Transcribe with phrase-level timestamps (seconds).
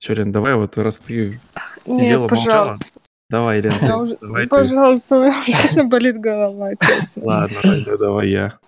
[0.00, 1.40] Че, Лен, давай вот раз ты
[1.86, 2.44] Нет, сидела, молчала.
[2.44, 3.00] пожалуйста.
[3.30, 4.48] Давай, Лен, Я ты, уже- давай ты.
[4.48, 7.22] Пожалуйста, у меня ужасно болит голова, честно.
[7.24, 8.58] Ладно, тогда давай я.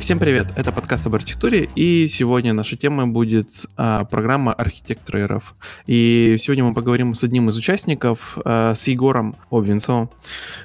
[0.00, 5.54] Всем привет, это подкаст об архитектуре, и сегодня наша тема будет а, программа «Архитектор РФ».
[5.86, 10.08] И сегодня мы поговорим с одним из участников, а, с Егором Обвинцовым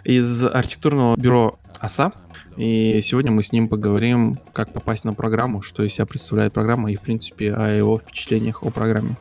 [0.05, 2.13] из архитектурного бюро ОСА.
[2.57, 6.91] И сегодня мы с ним поговорим, как попасть на программу, что из себя представляет программа,
[6.91, 9.15] и, в принципе, о его впечатлениях о программе.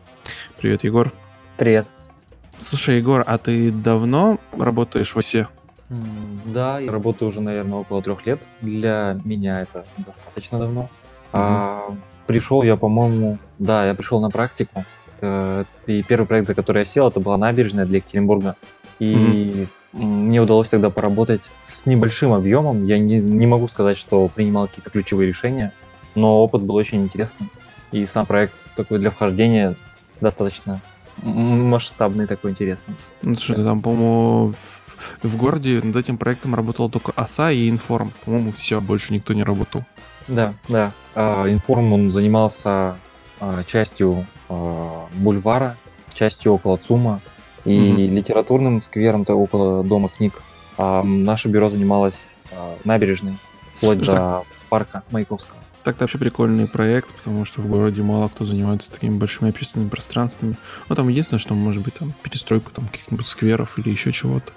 [0.58, 1.12] Привет, Егор.
[1.56, 1.90] Привет.
[2.58, 5.48] Слушай, Егор, а ты давно работаешь в ОСЕ?
[6.46, 8.40] Да, я работаю уже, наверное, около трех лет.
[8.60, 10.88] Для меня это достаточно давно.
[11.32, 11.94] А,
[12.26, 14.84] пришел я, по-моему, да, я пришел на практику.
[15.20, 18.56] Э, И первый проект, за который я сел, это была набережная для Екатеринбурга.
[18.98, 22.84] И м, мне удалось тогда поработать с небольшим объемом.
[22.84, 25.72] Я не, не могу сказать, что принимал какие-то ключевые решения,
[26.14, 27.48] но опыт был очень интересный.
[27.90, 29.76] И сам проект такой для вхождения
[30.20, 30.80] достаточно
[31.22, 32.94] масштабный, такой интересный.
[33.22, 38.12] Ну, слушай, там, по-моему, в, в городе над этим проектом работал только ОСА и Информ.
[38.24, 39.84] По-моему, все, больше никто не работал.
[40.26, 40.92] Да, да.
[41.14, 42.96] А, Информ он занимался
[43.40, 45.76] а, частью а, бульвара,
[46.14, 47.20] частью около ЦУМа
[47.64, 48.16] и Мгм.
[48.16, 50.42] литературным сквером-то около Дома книг.
[50.78, 52.16] А наше бюро занималось
[52.50, 53.36] а, набережной,
[53.76, 55.58] вплоть Слушай, до парка Маяковского.
[55.84, 60.56] Так-то вообще прикольный проект, потому что в городе мало кто занимается такими большими общественными пространствами.
[60.88, 64.52] Ну, там единственное, что может быть там перестройку там каких-нибудь скверов или еще чего-то.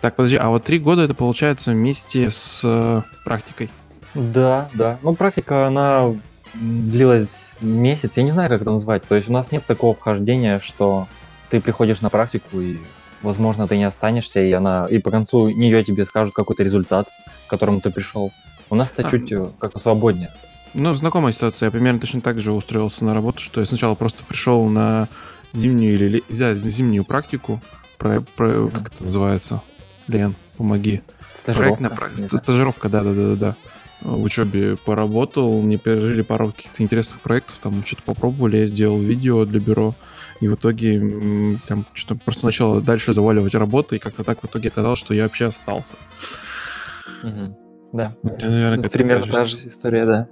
[0.00, 3.68] Так, подожди, а вот три года это получается вместе с э, практикой.
[4.14, 4.98] Да, да.
[5.02, 6.12] Ну, практика, она
[6.54, 9.04] длилась месяц, я не знаю, как это назвать.
[9.06, 11.08] То есть у нас нет такого вхождения, что
[11.50, 12.78] ты приходишь на практику и,
[13.22, 17.08] возможно, ты не останешься, и она и по концу нее тебе скажут какой-то результат,
[17.46, 18.32] к которому ты пришел.
[18.70, 19.10] У нас это А.
[19.10, 20.30] чуть э, как-то свободнее.
[20.74, 21.66] Ну, знакомая ситуация.
[21.66, 25.08] Я примерно точно так же устроился на работу, что я сначала просто пришел на
[25.52, 27.60] зимнюю или да, зимнюю практику.
[27.98, 29.62] Про, про- как это называется?
[30.06, 31.02] Лен, помоги.
[31.34, 31.88] Стажировка.
[31.90, 33.56] Проектная стажировка, да, да, да, да, да.
[34.02, 39.44] В учебе поработал, мне пережили пару каких-то интересных проектов, там что-то попробовали, я сделал видео
[39.44, 39.94] для бюро,
[40.40, 44.70] и в итоге там что-то просто начало дальше заваливать работы, и как-то так в итоге
[44.70, 45.96] оказалось, что я вообще остался.
[47.92, 48.14] Да.
[48.22, 50.28] Это, наверное, Ну, примерно та же история, да.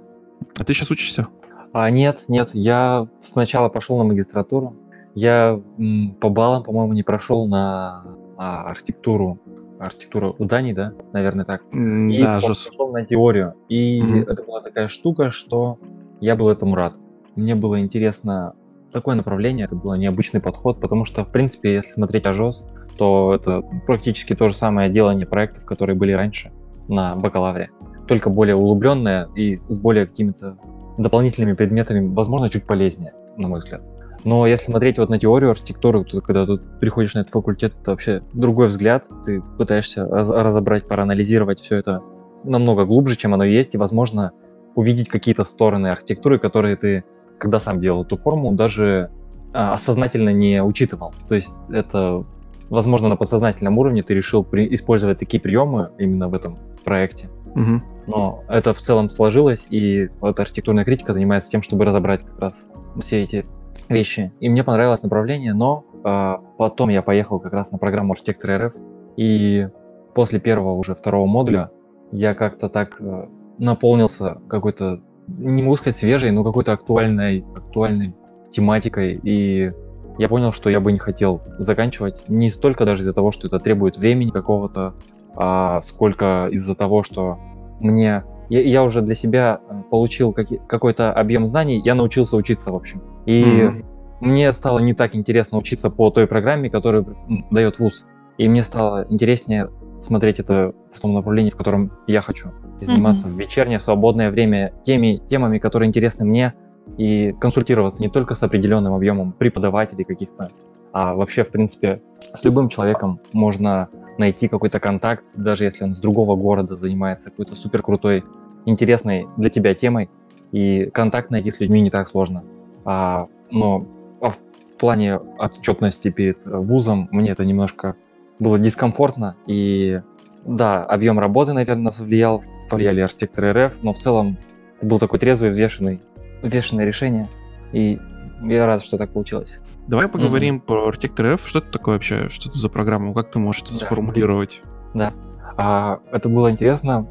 [0.57, 1.27] А ты сейчас учишься?
[1.73, 4.75] А нет, нет, я сначала пошел на магистратуру.
[5.13, 8.03] Я м, по баллам, по-моему, не прошел на
[8.37, 9.39] а, архитектуру.
[9.79, 11.61] Архитектуру зданий, да, наверное, так.
[11.71, 12.69] М, И Да, жест.
[12.69, 13.53] пошел на теорию.
[13.69, 14.23] И Мгм.
[14.23, 15.77] это была такая штука, что
[16.19, 16.95] я был этому рад.
[17.35, 18.53] Мне было интересно
[18.91, 22.65] такое направление, это был необычный подход, потому что, в принципе, если смотреть АЖОС,
[22.97, 26.51] то это практически то же самое делание проектов, которые были раньше
[26.89, 27.69] на бакалавре.
[28.07, 30.57] Только более углубленное и с более какими-то
[30.97, 33.81] дополнительными предметами, возможно, чуть полезнее, на мой взгляд.
[34.23, 37.91] Но если смотреть вот на теорию архитектуры, то когда ты приходишь на этот факультет, это
[37.91, 39.05] вообще другой взгляд.
[39.25, 42.01] Ты пытаешься раз- разобрать, проанализировать все это
[42.43, 44.31] намного глубже, чем оно есть, и, возможно,
[44.75, 47.03] увидеть какие-то стороны архитектуры, которые ты,
[47.37, 49.11] когда сам делал эту форму, даже
[49.53, 51.13] а, осознательно не учитывал.
[51.27, 52.25] То есть это,
[52.69, 57.29] возможно, на подсознательном уровне ты решил при- использовать такие приемы именно в этом проекте.
[57.55, 57.83] Мгм.
[58.07, 62.67] Но это в целом сложилось, и вот архитектурная критика занимается тем, чтобы разобрать как раз
[62.99, 63.45] все эти
[63.89, 64.31] вещи.
[64.39, 68.75] И мне понравилось направление, но а, потом я поехал как раз на программу архитектора РФ,
[69.17, 69.67] и
[70.13, 71.71] после первого уже второго модуля
[72.11, 73.27] я как-то так э,
[73.57, 78.15] наполнился какой-то, не могу сказать свежей, но какой-то актуальной, актуальной
[78.51, 79.71] тематикой, и
[80.17, 82.27] я понял, что я бы не хотел заканчивать.
[82.27, 84.95] Не столько даже из-за того, что это требует времени какого-то,
[85.35, 87.37] а сколько из-за того, что
[87.79, 92.71] мне я, я уже для себя э, получил каки- какой-то объем знаний, я научился учиться,
[92.71, 93.01] в общем.
[93.25, 93.85] И Мгм.
[94.21, 97.15] мне стало не так интересно учиться по той программе, которую
[97.51, 98.05] дает ВУЗ.
[98.37, 99.69] И мне стало интереснее
[100.01, 102.49] смотреть это в том направлении, в котором я хочу.
[102.79, 106.53] И заниматься в вечернее, свободное время теми темами, которые интересны мне,
[106.97, 110.49] и консультироваться не только с определенным объемом преподавателей каких-то,
[110.91, 112.01] а вообще, в принципе,
[112.33, 117.55] с любым человеком можно найти какой-то контакт, даже если он с другого города занимается какой-то
[117.55, 118.23] супер крутой,
[118.65, 120.09] интересной для тебя темой,
[120.51, 122.43] и контакт найти с людьми не так сложно.
[122.85, 123.85] А, но
[124.21, 124.37] а в
[124.79, 127.95] плане отчетности перед э, вузом мне это немножко
[128.39, 130.01] было дискомфортно, и
[130.45, 134.37] да, объем работы, наверное, нас влиял, повлияли архитекторы РФ, но в целом
[134.77, 136.01] это был такой трезвый, взвешенный,
[136.41, 137.27] взвешенное решение,
[137.73, 137.99] и
[138.43, 139.59] я рад, что так получилось.
[139.87, 141.47] Давай поговорим про архитектор РФ.
[141.47, 142.29] Что это такое вообще?
[142.29, 143.13] Что это за программа?
[143.13, 143.85] Как ты можешь это Да.
[143.85, 144.61] сформулировать?
[144.93, 145.13] Да.
[145.57, 147.07] А, это было интересно.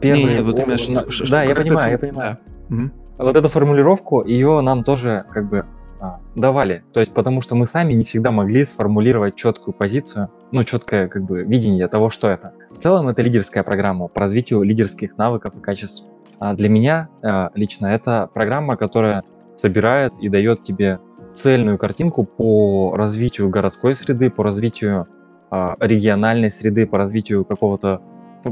[0.00, 0.24] Первый...
[0.24, 2.38] Не, не, вот именно, что- что- да, я понимаю, я понимаю.
[2.68, 2.74] да.
[2.74, 2.92] Мгм.
[3.18, 5.64] Вот эту формулировку, ее нам тоже как бы
[6.00, 6.84] а, давали.
[6.92, 11.24] То есть потому что мы сами не всегда могли сформулировать четкую позицию, ну, четкое как
[11.24, 12.52] бы видение того, что это.
[12.70, 16.08] В целом это лидерская программа по развитию лидерских навыков и качеств.
[16.38, 19.24] А для меня а, лично это программа, которая
[19.56, 25.08] собирает и дает тебе цельную картинку по развитию городской среды, по развитию
[25.50, 28.00] а, региональной среды, по развитию какого-то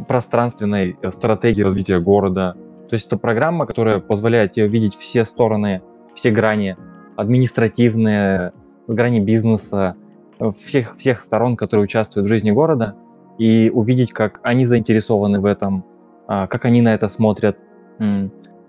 [0.08, 2.56] пространственной э, стратегии развития города.
[2.88, 5.82] То есть это программа, которая позволяет тебе видеть все стороны,
[6.14, 6.76] все грани,
[7.16, 8.52] административные,
[8.86, 9.96] грани бизнеса,
[10.38, 12.96] э, всех, всех сторон, которые участвуют в жизни города,
[13.38, 15.84] и увидеть, как они заинтересованы в этом,
[16.26, 17.58] а, как они на это смотрят,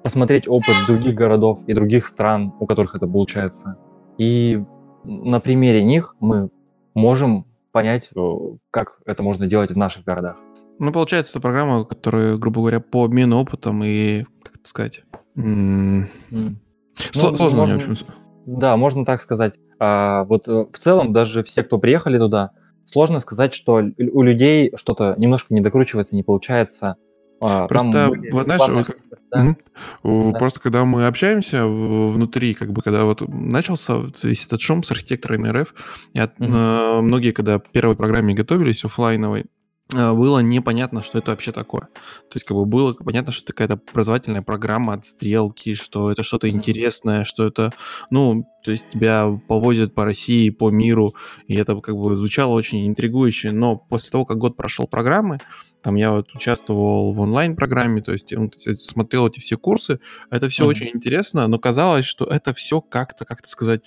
[0.04, 3.78] посмотреть опыт других городов и других стран, у которых это получается.
[4.18, 4.64] И
[5.04, 6.50] на примере них мы
[6.94, 8.36] можем понять, э,
[8.72, 10.40] как это можно делать в наших городах.
[10.80, 15.04] Ну, получается, это программа, которая, грубо говоря, по обмену опытом и, как это сказать,
[15.36, 18.06] сло- Ну, сложно мне, в можно- общем.
[18.46, 19.56] Да, можно так сказать.
[19.80, 22.52] А, вот э, в целом даже все, кто приехали туда,
[22.86, 26.96] сложно сказать, что у людей что-то немножко не докручивается, не получается.
[27.40, 28.98] А, Просто, вот знаешь, вот
[29.30, 29.56] да.
[30.04, 30.32] Да.
[30.40, 35.50] Просто когда мы общаемся внутри, как бы, когда вот начался весь этот шум с архитекторами
[35.50, 35.76] РФ,
[36.14, 36.56] я, Мгм.
[36.56, 39.46] э, многие, когда первой программе готовились, оффлайновой, э,
[39.90, 41.84] было непонятно, что это вообще такое.
[41.84, 46.24] То есть, как бы было понятно, что это какая-то образовательная программа от стрелки, что это
[46.24, 47.72] что-то интересное, что это,
[48.10, 51.16] ну, то есть тебя повозят по России, по миру,
[51.48, 53.52] и это как бы звучало очень интригующе.
[53.52, 55.40] Но после того, как год прошел программы,
[55.82, 60.02] там я вот участвовал в онлайн-программе, то есть, ну, то есть смотрел эти все курсы,
[60.30, 60.70] это все Мгм.
[60.70, 63.84] очень интересно, но казалось, что это все как-то, как-то сказать,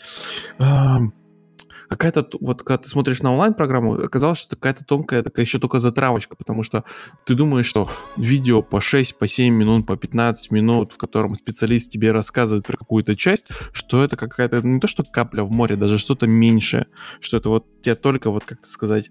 [1.90, 6.36] какая-то, вот когда ты смотришь на онлайн-программу, оказалось, что какая-то тонкая, такая еще только затравочка,
[6.36, 6.84] потому что
[7.26, 11.90] ты думаешь, что видео по 6, по 7 минут, по 15 минут, в котором специалист
[11.90, 15.98] тебе рассказывает про какую-то часть, что это какая-то, не то что капля в море, даже
[15.98, 16.86] что-то меньшее,
[17.20, 19.10] что это вот тебе только, вот как-то сказать,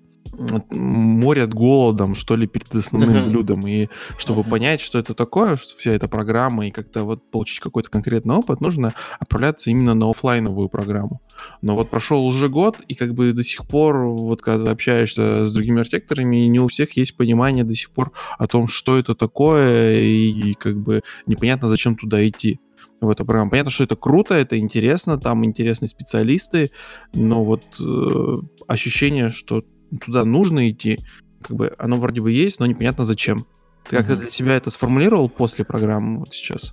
[0.70, 3.68] морят голодом, что ли, перед основным блюдом.
[3.68, 3.88] И
[4.18, 8.36] чтобы понять, что это такое, что вся эта программа, и как-то вот получить какой-то конкретный
[8.36, 11.22] опыт, нужно отправляться именно на оффлайновую программу.
[11.62, 15.54] Но вот прошел уже год, и как бы до сих пор, вот когда общаешься с
[15.54, 20.00] другими архитекторами, не у всех есть понимание до сих пор о том, что это такое,
[20.00, 22.60] и, и как бы непонятно, зачем туда идти
[23.02, 23.50] в эту программу.
[23.50, 26.72] Понятно, что это круто, это интересно, там интересные специалисты,
[27.14, 28.38] но вот э,
[28.68, 29.64] ощущение, что
[30.04, 31.00] туда нужно идти,
[31.42, 33.46] как бы оно вроде бы есть, но непонятно зачем.
[33.90, 36.72] Ты как-то для себя это сформулировал после программы вот сейчас?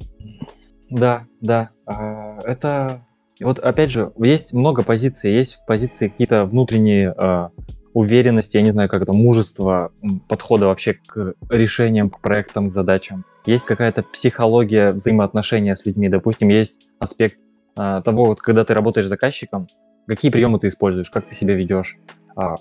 [0.90, 1.70] Да, да.
[1.86, 3.06] А, Это
[3.40, 7.50] вот опять же есть много позиций, есть позиции какие-то внутренние а,
[7.96, 9.90] уверенности, я не знаю, как это мужество,
[10.28, 13.24] подхода вообще к решениям, к проектам, к задачам.
[13.46, 16.08] Есть какая-то психология взаимоотношения с людьми.
[16.08, 17.40] Допустим, есть аспект
[17.76, 19.68] а, того, вот, когда ты работаешь с заказчиком,
[20.06, 21.96] какие приемы ты используешь, как ты себя ведешь,
[22.36, 22.56] а,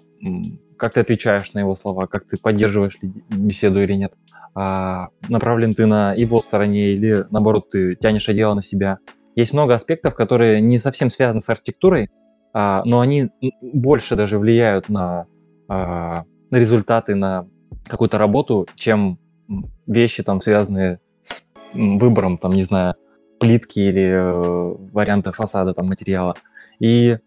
[0.78, 4.14] как ты отвечаешь на его слова, как ты поддерживаешь ли беседу или нет
[4.56, 9.00] а, направлен ты на его стороне или наоборот ты тянешь одеяло на себя.
[9.36, 12.10] Есть много аспектов, которые не совсем связаны с архитектурой,
[12.54, 13.30] а, но они
[13.62, 15.26] больше даже влияют на,
[15.68, 17.48] на результаты, на
[17.86, 19.20] какую-то работу, чем
[19.86, 21.44] вещи там связанные с
[21.74, 22.96] выбором, там, не знаю,
[23.40, 26.36] плитки или э, варианта фасада, там, материала.
[26.80, 27.18] И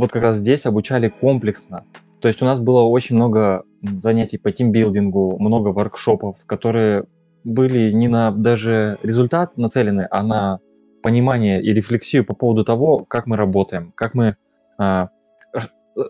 [0.00, 1.84] вот как раз здесь обучали комплексно.
[2.20, 7.04] То есть у нас было очень много занятий по тимбилдингу, много воркшопов, которые
[7.44, 10.60] были не на даже результат нацелены, а на
[11.02, 14.36] понимание и рефлексию по поводу того, как мы работаем, как мы
[14.78, 15.10] а,
[15.54, 15.60] э,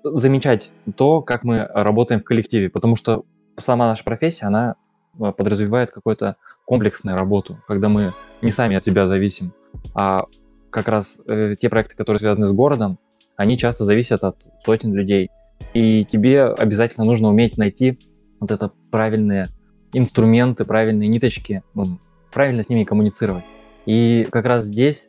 [0.04, 3.24] замечать то, как мы работаем в коллективе, потому что
[3.56, 4.76] сама наша профессия, она
[5.20, 9.52] а, подразумевает какую-то комплексную работу, когда мы не сами от себя зависим,
[9.94, 10.26] а
[10.70, 12.98] как раз э, те проекты, которые связаны с городом,
[13.40, 15.30] они часто зависят от сотен людей.
[15.72, 17.98] И тебе обязательно нужно уметь найти
[18.38, 19.48] вот это правильные
[19.94, 21.98] инструменты, правильные ниточки, м,
[22.30, 23.44] правильно с ними коммуницировать.
[23.86, 25.08] И как раз здесь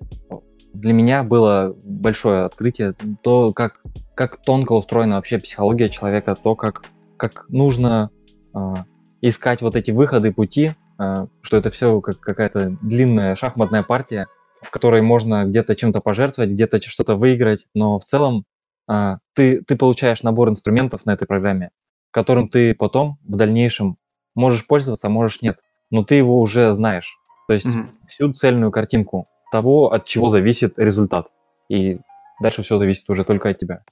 [0.73, 3.81] для меня было большое открытие то, как,
[4.15, 6.85] как тонко устроена вообще психология человека, то, как,
[7.17, 8.11] как нужно
[8.53, 8.85] а,
[9.19, 14.27] искать вот эти выходы, пути, а, что это все как какая-то длинная шахматная партия,
[14.61, 18.45] в которой можно где-то чем-то пожертвовать, где-то что-то выиграть, но в целом
[18.87, 21.71] а, ты, ты получаешь набор инструментов на этой программе,
[22.11, 23.97] которым ты потом в дальнейшем
[24.35, 25.57] можешь пользоваться, а можешь нет,
[25.89, 27.17] но ты его уже знаешь.
[27.47, 27.91] То есть Мгм.
[28.07, 31.27] всю цельную картинку того, от чего зависит результат.
[31.69, 31.99] И
[32.41, 33.83] дальше все зависит уже только от тебя.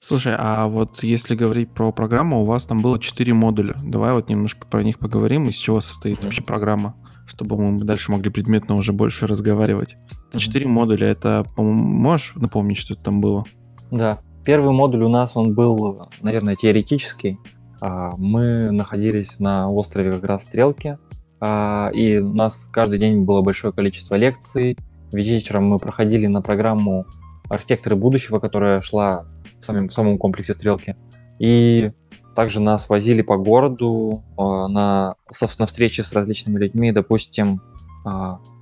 [0.00, 3.74] Слушай, а вот если говорить про программу, у вас там было 4 модуля.
[3.82, 6.94] Давай вот немножко про них поговорим, из чего состоит вообще программа,
[7.26, 9.96] чтобы мы дальше могли предметно уже больше разговаривать.
[10.36, 10.68] Четыре mm-hmm.
[10.68, 13.44] модуля, это, можешь напомнить, что это там было?
[13.90, 17.38] Да, первый модуль у нас, он был, наверное, теоретический.
[17.80, 20.98] А, мы находились на острове как раз Стрелки,
[21.40, 24.76] а, и у нас каждый день было большое количество лекций.
[25.12, 27.06] Вечером мы проходили на программу
[27.48, 29.26] «Архитекторы будущего», которая шла
[29.60, 30.96] в самом, в самом комплексе Стрелки.
[31.38, 31.92] И
[32.34, 35.14] также нас возили по городу а, на,
[35.58, 36.92] на встречи с различными людьми.
[36.92, 37.60] Допустим,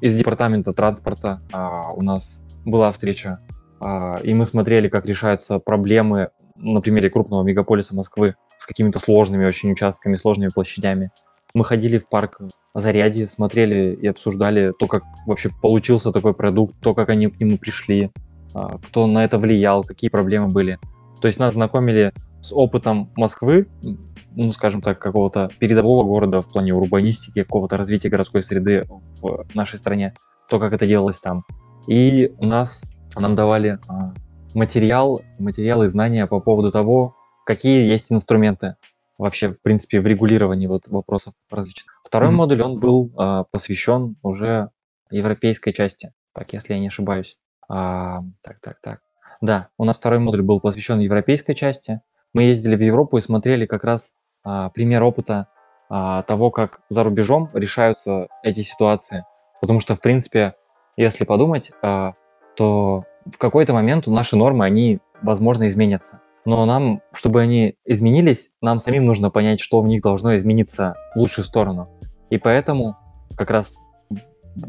[0.00, 1.40] из департамента транспорта
[1.95, 3.38] у нас была встреча,
[4.25, 9.71] и мы смотрели, как решаются проблемы на примере крупного мегаполиса Москвы с какими-то сложными очень
[9.71, 11.11] участками, сложными площадями.
[11.55, 12.40] Мы ходили в парк
[12.75, 17.59] Зарядье, смотрели и обсуждали то, как вообще получился такой продукт, то, как они к нему
[17.59, 18.11] пришли,
[18.88, 20.78] кто на это влиял, какие проблемы были.
[21.20, 23.68] То есть нас знакомили с опытом Москвы,
[24.34, 28.86] ну, скажем так, какого-то передового города в плане урбанистики, какого-то развития городской среды
[29.20, 30.14] в нашей стране,
[30.48, 31.44] то, как это делалось там.
[31.88, 32.82] И у нас
[33.16, 34.12] нам давали а,
[34.54, 38.76] материал, материалы, знания по поводу того, какие есть инструменты
[39.18, 42.00] вообще, в принципе, в регулировании вот вопросов различных.
[42.04, 42.34] Второй mm-hmm.
[42.34, 44.70] модуль, он был а, посвящен уже
[45.10, 47.38] европейской части, так, если я не ошибаюсь.
[47.68, 49.00] А, так, так, так.
[49.40, 52.00] Да, у нас второй модуль был посвящен европейской части.
[52.32, 54.12] Мы ездили в Европу и смотрели как раз
[54.44, 55.49] а, пример опыта
[55.88, 59.25] а, того, как за рубежом решаются эти ситуации.
[59.61, 60.54] Потому что, в принципе,
[60.96, 62.14] если подумать, а,
[62.56, 68.78] то в какой-то момент наши нормы, они, возможно, изменятся но нам, чтобы они изменились, нам
[68.78, 71.90] самим нужно понять, что в них должно измениться в лучшую сторону.
[72.30, 72.96] И поэтому
[73.37, 73.75] как раз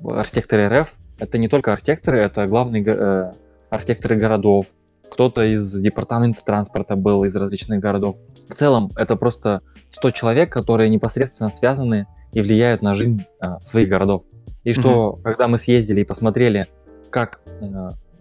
[0.03, 3.31] архитекторы РФ это не только архитекторы, это главные э,
[3.69, 4.67] архитекторы городов.
[5.09, 8.17] Кто-то из департамента транспорта был из различных городов.
[8.49, 13.89] В целом это просто 100 человек, которые непосредственно связаны и влияют на жизнь э, своих
[13.89, 14.23] городов.
[14.63, 15.21] И что, mm-hmm.
[15.23, 16.67] когда мы съездили и посмотрели,
[17.09, 17.65] как э,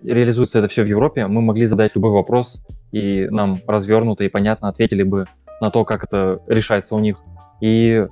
[0.02, 2.60] реализуется это все в Европе, мы могли задать любой вопрос,
[2.92, 5.26] и нам развернуто и понятно ответили бы
[5.60, 7.18] на то, как это решается у них.
[7.60, 8.06] И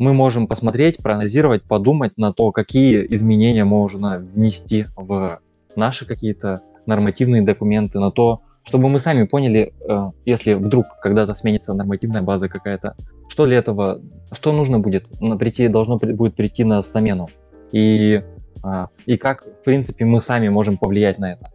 [0.00, 5.40] мы можем посмотреть, проанализировать, подумать на то, какие изменения можно внести в
[5.76, 11.74] наши какие-то нормативные документы, на то, чтобы мы сами поняли, э, если вдруг когда-то сменится
[11.74, 12.96] нормативная база какая-то,
[13.28, 14.00] что для этого,
[14.32, 17.28] что нужно будет, прийти, должно будет прийти на замену.
[17.70, 18.24] И,
[18.62, 21.50] а, и как, в принципе, мы сами можем повлиять на это.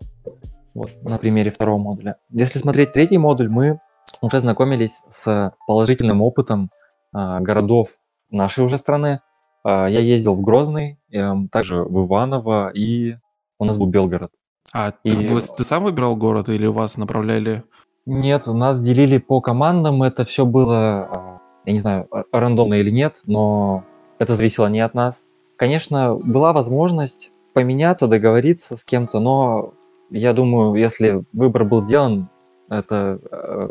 [0.76, 2.18] Вот, на примере второго модуля.
[2.30, 3.80] Если смотреть третий модуль, мы
[4.22, 6.70] уже знакомились с положительным опытом
[7.12, 7.90] а, городов
[8.36, 9.22] нашей уже страны.
[9.64, 13.16] А, я ездил в Грозный, э, также в Иваново, и
[13.60, 14.32] у нас был Белгород.
[14.74, 15.10] А и...
[15.10, 17.64] ты, вы, ты сам выбирал город или вас направляли?
[18.06, 23.22] Нет, нас делили по командам, это все было, а, я не знаю, рандомно или нет,
[23.26, 23.84] но
[24.20, 25.26] это зависело не от нас.
[25.58, 29.74] Конечно, была возможность поменяться, договориться с кем-то, но
[30.12, 32.30] я думаю, если выбор был сделан,
[32.70, 33.70] это э,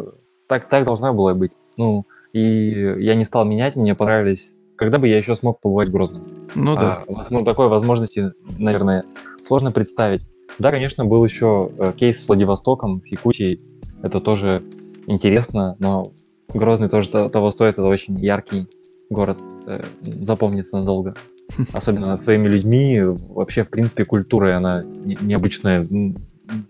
[0.49, 1.53] так, так должно было быть.
[1.77, 4.54] Ну, и я не стал менять, мне понравились.
[4.77, 6.27] Когда бы я еще смог побывать в Грозном?
[6.55, 7.05] Ну да.
[7.07, 9.05] А, ну, такой возможности, наверное,
[9.47, 10.23] сложно представить.
[10.59, 13.61] Да, конечно, был еще э, кейс с Владивостоком, с Якутией.
[14.03, 14.63] Это тоже
[15.07, 16.13] интересно, но
[16.53, 17.75] Грозный тоже того стоит.
[17.75, 18.67] Это очень яркий
[19.11, 19.83] город, э,
[20.23, 21.15] запомнится надолго.
[21.73, 25.87] особенно своими людьми, вообще, в принципе, культурой она необычная.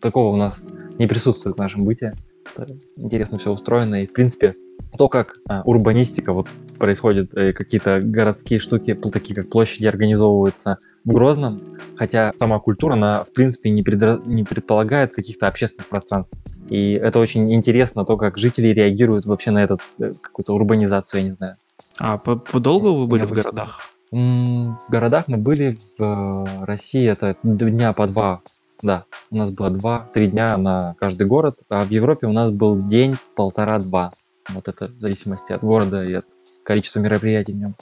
[0.00, 0.66] Такого у нас
[0.98, 2.12] не присутствует в нашем быте.
[2.54, 4.00] Это интересно все устроено.
[4.00, 4.54] И, в принципе,
[4.96, 11.12] то, как а, урбанистика, вот происходит, э, какие-то городские штуки, такие как площади организовываются в
[11.12, 11.58] Грозном,
[11.96, 14.20] хотя сама культура, она, в принципе, не, предра...
[14.24, 16.36] не предполагает каких-то общественных пространств.
[16.68, 21.28] И это очень интересно, то, как жители реагируют вообще на эту э, какую-то урбанизацию, я
[21.28, 21.56] не знаю.
[21.98, 23.80] А подолго вы были в городах?
[24.10, 28.42] В городах мы были в э, России, это дня по два.
[28.82, 32.86] Да, у нас было два-три дня на каждый город, а в Европе у нас был
[32.86, 34.12] день полтора-два.
[34.50, 36.26] Вот это в зависимости от города и от
[36.64, 37.74] количества мероприятий в нем.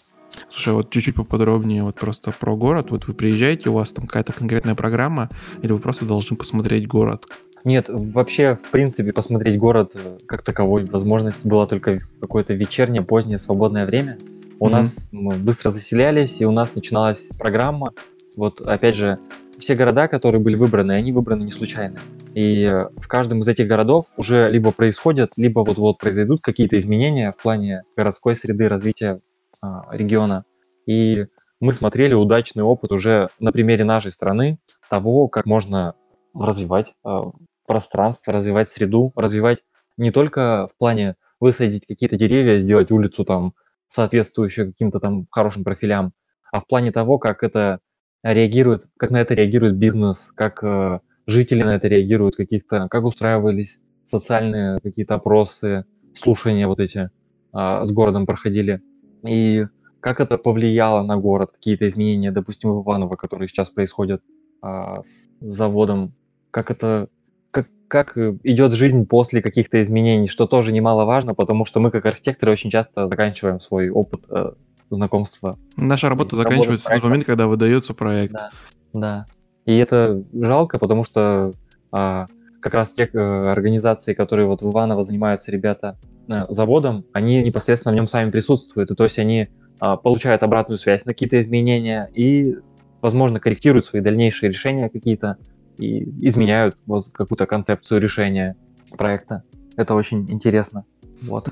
[0.49, 2.91] Слушай, вот чуть-чуть поподробнее вот просто про город.
[2.91, 5.29] Вот вы приезжаете, у вас там какая-то конкретная программа,
[5.61, 7.27] или вы просто должны посмотреть город?
[7.65, 13.03] Нет, вообще, в принципе, посмотреть город э, как таковой возможность была только в какое-то вечернее,
[13.03, 14.19] позднее, свободное время.
[14.59, 14.71] У mm-hmm.
[14.71, 17.93] нас мы быстро заселялись, и у нас начиналась программа.
[18.35, 19.19] Вот, опять же,
[19.59, 22.01] все города, которые были выбраны, они выбраны не случайно.
[22.35, 27.33] И э, в каждом из этих городов уже либо происходят, либо вот-вот произойдут какие-то изменения
[27.33, 29.21] в плане городской среды развития
[29.61, 30.45] а, региона.
[30.87, 31.27] И
[31.61, 34.59] мы смотрели удачный опыт уже на примере нашей страны
[34.89, 35.95] того, как можно
[36.35, 37.31] развивать а,
[37.67, 39.63] пространство, развивать среду, развивать
[39.97, 43.55] не только в плане высадить какие-то деревья, сделать улицу там
[43.89, 46.13] соответствующую каким-то там хорошим профилям,
[46.51, 47.81] а в плане того, как это
[48.23, 53.81] реагирует, как на это реагирует бизнес, как э, жители на это реагируют, каких-то, как устраивались
[54.07, 57.11] социальные какие-то опросы, слушания вот эти
[57.55, 58.83] э, с городом проходили.
[59.27, 59.67] И
[60.01, 64.23] как это повлияло на город, какие-то изменения, допустим, в Иваново, которые сейчас происходят
[64.63, 64.67] э,
[65.03, 66.15] с заводом,
[66.51, 67.09] как это
[67.51, 72.53] как, как идет жизнь после каких-то изменений, что тоже немаловажно, потому что мы как архитекторы
[72.53, 74.53] очень часто заканчиваем свой опыт э,
[74.91, 75.59] знакомства.
[75.77, 78.33] Наша работа заканчивается в тот момент, когда выдается проект.
[78.33, 78.51] Да,
[78.93, 79.27] да.
[79.65, 81.53] И это жалко, потому что
[81.91, 82.27] а,
[82.61, 87.93] как раз те а, организации, которые вот в Иваново занимаются ребята а, заводом, они непосредственно
[87.93, 88.91] в нем сами присутствуют.
[88.91, 92.57] И то есть они а, получают обратную связь на какие-то изменения и,
[93.01, 95.37] возможно, корректируют свои дальнейшие решения какие-то
[95.79, 98.57] и изменяют вот, какую-то концепцию решения
[98.97, 99.43] проекта.
[99.77, 100.85] Это очень интересно.
[101.23, 101.49] Вот.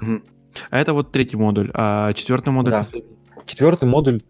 [0.70, 2.82] А это вот третий модуль, а четвертый модуль да.
[3.46, 4.22] Четвертый модуль,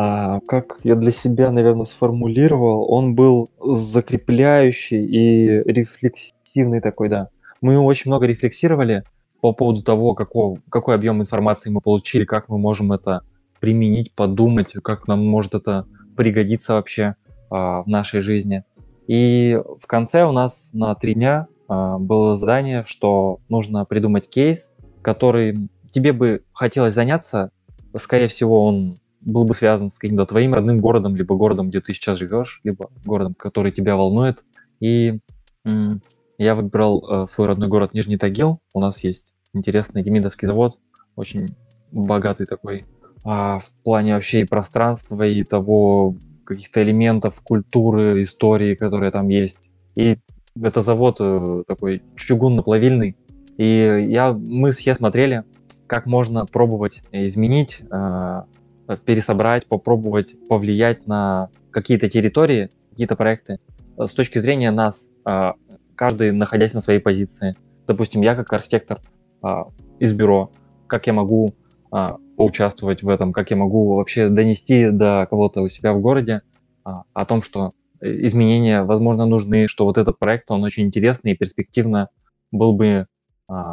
[0.00, 7.30] а, как я для себя, наверное, сформулировал, он был закрепляющий и рефлексивный такой, да.
[7.60, 9.02] Мы очень много рефлексировали
[9.40, 13.22] по поводу того, какого, какой объем информации мы получили, как мы можем это
[13.58, 15.84] применить, подумать, как нам может это
[16.16, 17.16] пригодиться вообще
[17.50, 18.62] а, в нашей жизни.
[19.08, 24.70] И в конце у нас на три дня а, было задание, что нужно придумать кейс,
[25.02, 27.50] который тебе бы хотелось заняться,
[27.96, 31.94] скорее всего, он был бы связан с каким-то твоим родным городом, либо городом, где ты
[31.94, 34.44] сейчас живешь, либо городом, который тебя волнует.
[34.80, 35.18] И
[36.38, 38.60] я выбрал э, свой родной город Нижний Тагил.
[38.72, 40.78] У нас есть интересный Демидовский завод,
[41.16, 41.56] очень
[41.90, 42.84] богатый такой
[43.24, 49.68] а, в плане вообще и пространства, и того каких-то элементов культуры, истории, которые там есть.
[49.96, 50.18] И
[50.62, 53.16] это завод э, такой чугунно-плавильный.
[53.56, 55.44] И я, мы все смотрели,
[55.86, 58.42] как можно пробовать изменить, э,
[58.96, 63.60] пересобрать, попробовать повлиять на какие-то территории, какие-то проекты
[63.98, 65.52] э, с точки зрения нас, э,
[65.94, 67.56] каждый находясь на своей позиции.
[67.86, 69.00] Допустим, я как архитектор
[69.98, 70.50] из бюро,
[70.86, 71.54] как я могу
[72.36, 76.42] поучаствовать в этом, как я могу вообще донести до кого-то у себя в городе
[76.84, 82.10] о том, что изменения, возможно, нужны, что вот этот проект, он очень интересный и перспективно
[82.52, 83.06] был бы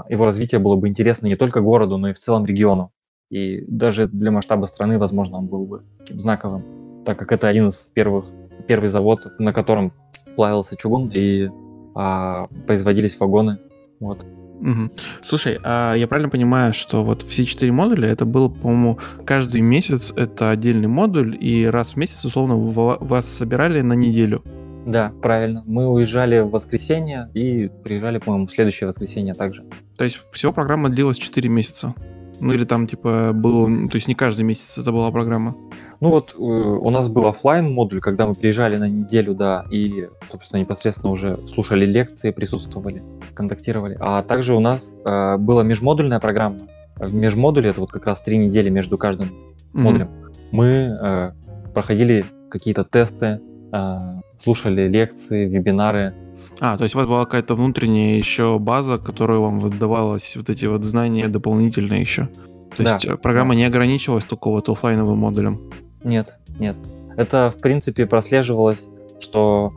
[0.07, 2.91] его развитие было бы интересно не только городу, но и в целом региону.
[3.29, 7.75] И даже для масштаба страны, возможно, он был бы знаковым, так как это один из
[7.93, 8.25] первых,
[8.67, 9.93] первый завод, на котором
[10.35, 11.49] плавился чугун и
[11.95, 13.59] а, производились вагоны.
[13.99, 14.25] Вот.
[14.61, 14.91] Угу.
[15.21, 20.13] Слушай, а я правильно понимаю, что вот все четыре модуля, это было, по-моему, каждый месяц
[20.15, 24.43] это отдельный модуль, и раз в месяц, условно, вас собирали на неделю?
[24.85, 25.63] Да, правильно.
[25.65, 29.63] Мы уезжали в воскресенье и приезжали, по-моему, в следующее воскресенье также.
[29.97, 31.95] То есть всего программа длилась 4 месяца?
[32.39, 35.55] Ну или там типа было, то есть не каждый месяц это была программа?
[36.01, 40.07] Ну вот э, у нас был офлайн модуль, когда мы приезжали на неделю, да, и,
[40.29, 43.01] собственно, непосредственно уже слушали лекции, присутствовали,
[43.33, 43.97] контактировали.
[43.99, 46.59] А также у нас э, была межмодульная программа.
[46.97, 49.79] В межмодуле это вот как раз три недели между каждым mm-hmm.
[49.79, 50.09] модулем.
[50.51, 51.31] Мы э,
[51.73, 53.39] проходили какие-то тесты,
[53.71, 56.13] э, слушали лекции, вебинары.
[56.59, 60.65] А, то есть у вас была какая-то внутренняя еще база, которая вам выдавалась, вот эти
[60.65, 62.29] вот знания дополнительные еще?
[62.75, 63.55] То да, есть э, программа да.
[63.55, 65.71] не ограничивалась только вот офлайновым модулем?
[66.03, 66.75] Нет, нет.
[67.17, 68.87] Это, в принципе, прослеживалось,
[69.19, 69.73] что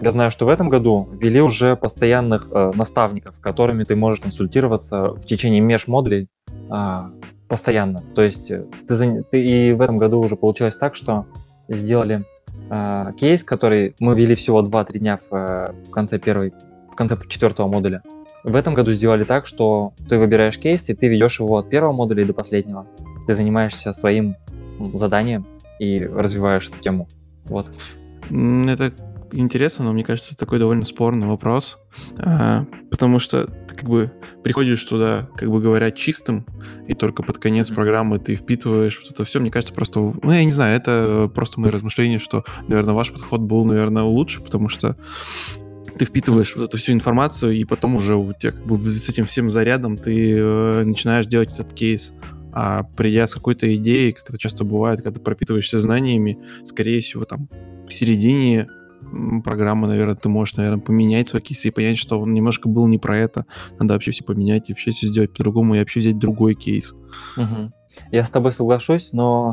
[0.00, 5.12] я знаю, что в этом году ввели уже постоянных э, наставников, которыми ты можешь консультироваться
[5.12, 6.28] в течение межмодулей
[6.70, 7.10] э,
[7.48, 8.02] постоянно.
[8.14, 11.26] То есть э, ты, ты и в этом году уже получилось так, что
[11.68, 12.24] сделали
[12.70, 16.52] э, кейс, который мы ввели всего 2-3 дня в, э, в конце первой,
[16.90, 18.02] в конце четвертого модуля.
[18.44, 21.92] В этом году сделали так, что ты выбираешь кейс, и ты ведешь его от первого
[21.92, 22.86] модуля до последнего.
[23.26, 24.36] Ты занимаешься своим
[24.94, 25.46] заданием
[25.78, 27.08] и развиваешь эту тему.
[27.46, 27.66] Вот.
[28.30, 28.92] Это
[29.32, 31.78] интересно, но мне кажется, это такой довольно спорный вопрос,
[32.18, 34.12] а, потому что ты как бы
[34.42, 36.46] приходишь туда, как бы говоря, чистым,
[36.86, 39.40] и только под конец программы ты впитываешь вот это все.
[39.40, 43.40] Мне кажется, просто, ну, я не знаю, это просто мои размышления, что, наверное, ваш подход
[43.40, 44.96] был, наверное, лучше, потому что
[45.98, 49.24] ты впитываешь вот эту всю информацию, и потом уже у тебя как бы с этим
[49.24, 52.12] всем зарядом ты э, начинаешь делать этот кейс.
[52.52, 57.24] А придя с какой-то идеей, как это часто бывает, когда ты пропитываешься знаниями, скорее всего,
[57.24, 57.48] там
[57.86, 58.68] в середине
[59.44, 62.98] программы, наверное, ты можешь, наверное, поменять свой кейс и понять, что он немножко был не
[62.98, 63.46] про это.
[63.78, 66.94] Надо вообще все поменять и вообще все сделать по-другому и вообще взять другой кейс.
[67.36, 67.72] Угу.
[68.12, 69.50] Я с тобой соглашусь, но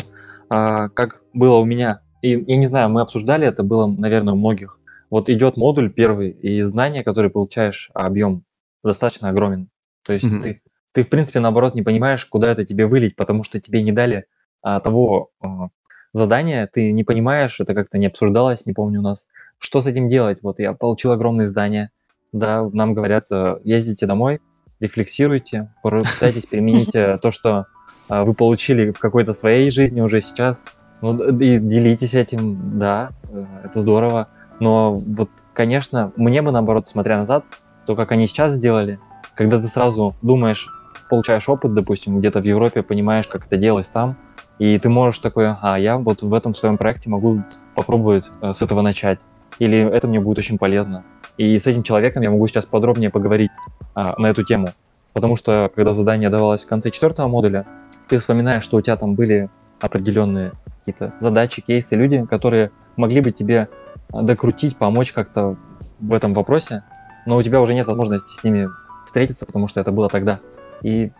[0.50, 4.38] а, как было у меня, и я не знаю, мы обсуждали это, было, наверное, у
[4.38, 8.46] многих вот идет модуль первый, и знания, которые получаешь, объем
[8.84, 9.70] достаточно огромен.
[10.04, 10.42] То есть Мгм.
[10.42, 10.62] ты,
[10.92, 14.26] ты, в принципе, наоборот, не понимаешь, куда это тебе вылить, потому что тебе не дали
[14.63, 15.68] а, того а,
[16.13, 19.28] задания, ты не понимаешь, это как-то не обсуждалось, не помню у нас,
[19.63, 20.39] что с этим делать.
[20.41, 21.89] Вот я получил огромные здания,
[22.32, 24.41] да, нам говорят, э, ездите домой,
[24.80, 27.67] рефлексируйте, пытайтесь применить э, то, что
[28.10, 30.65] а, вы получили в какой-то своей жизни уже сейчас,
[31.02, 34.28] ну, и делитесь этим, да, э, это здорово.
[34.60, 37.45] Но вот, конечно, мне бы наоборот, смотря назад,
[37.86, 38.99] то, как они сейчас сделали,
[39.36, 40.67] когда ты сразу думаешь,
[41.10, 44.17] получаешь опыт, допустим, где-то в Европе, понимаешь, как это делалось там,
[44.60, 47.39] и ты можешь такой, а я вот в этом своем проекте могу
[47.76, 49.19] попробовать э, с этого начать,
[49.60, 51.04] или это мне будет очень полезно.
[51.38, 53.52] И с этим человеком я могу сейчас подробнее поговорить
[53.96, 54.70] а, на эту тему.
[55.13, 57.66] Потому что, когда задание давалось в конце четвертого модуля,
[58.08, 63.32] ты вспоминаешь, что у тебя там были определенные какие-то задачи, кейсы, люди, которые могли бы
[63.32, 63.68] тебе
[64.12, 65.58] а, докрутить, помочь как-то
[66.00, 66.84] в этом вопросе,
[67.26, 68.70] но у тебя уже нет возможности с ними
[69.06, 70.39] встретиться, потому что это было тогда.
[70.82, 71.12] И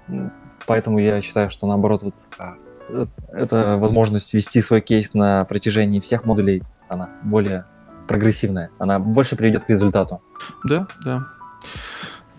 [0.66, 2.56] поэтому я считаю, что наоборот, вот а,
[2.90, 7.66] э, эта возможность вести свой кейс на протяжении всех модулей, она более
[8.08, 10.22] прогрессивная, она больше приведет к результату.
[10.64, 11.28] Да, да.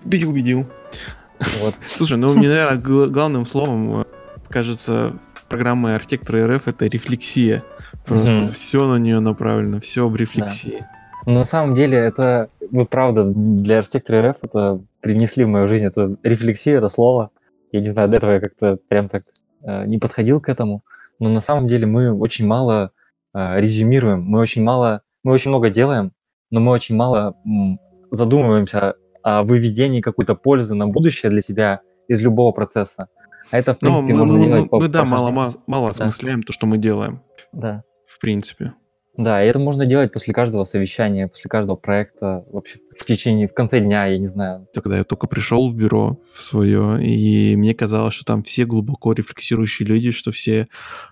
[0.04, 0.66] Убедил, убедил.
[1.60, 1.74] Вот.
[1.86, 4.04] Слушай, ну мне, наверное, гла- главным словом э,
[4.48, 5.14] кажется
[5.48, 7.62] программы архитектора РФ это рефлексия.
[8.06, 8.48] Просто Мгм.
[8.50, 10.84] все на нее направлено, все об рефлексии.
[11.26, 15.86] Но на самом деле это, вот правда, для архитектора РФ это привнесли в мою жизнь,
[15.86, 17.30] это рефлексия, это слово.
[17.72, 19.24] Я не знаю, до этого я как-то прям так
[19.62, 20.82] э, не подходил к этому.
[21.18, 22.90] Но на самом деле мы очень мало
[23.32, 26.12] э, резюмируем, мы очень мало, мы очень много делаем,
[26.50, 27.34] но мы очень мало
[28.10, 33.08] задумываемся о выведении какой-то пользы на будущее для себя из любого процесса.
[33.50, 35.54] А это, в Ну, принципе, мы, можно мы- делать мы- по мы, да, мало, мало,
[35.66, 37.82] мало осмысляем то, что мы делаем, Да.
[38.06, 38.72] в принципе.
[39.16, 43.54] Да, и это можно делать после каждого совещания, после каждого проекта, вообще в течение, в
[43.54, 44.66] конце дня, я не знаю.
[44.74, 49.12] Когда я только пришел в бюро в свое, и мне казалось, что там все глубоко
[49.12, 50.66] рефлексирующие люди, что все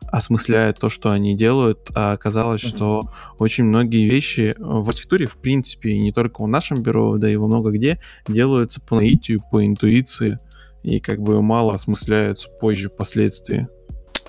[0.09, 2.69] осмысляют то, что они делают, а оказалось, Мгм.
[2.77, 3.03] что
[3.39, 7.37] очень многие вещи в архитектуре, в принципе, и не только в нашем бюро, да и
[7.37, 10.41] во много где, делаются по наитию, по интуиции,
[10.83, 13.69] и как бы мало осмысляются позже впоследствии.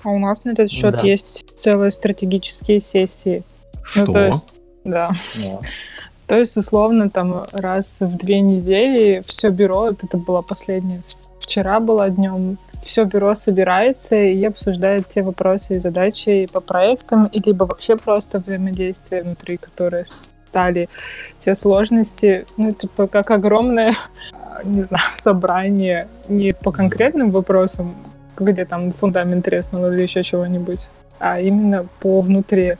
[0.04, 1.02] А у нас на этот счет Да.
[1.04, 3.42] есть целые стратегические сессии.
[3.84, 4.06] Что?
[4.06, 5.10] Ну, то есть, да.
[5.36, 5.60] Ну,
[6.26, 11.02] То есть, условно, там раз в две недели все бюро, вот это было последнее,
[11.40, 17.40] вчера было днем, все бюро собирается и обсуждает те вопросы и задачи по проектам, и
[17.40, 20.88] либо вообще просто взаимодействие внутри, которые стали
[21.40, 23.94] те сложности, ну, типа, как огромное,
[24.64, 27.94] не знаю, собрание не по конкретным вопросам,
[28.36, 30.86] где там фундамент треснул или еще чего-нибудь,
[31.18, 32.74] а именно по внутри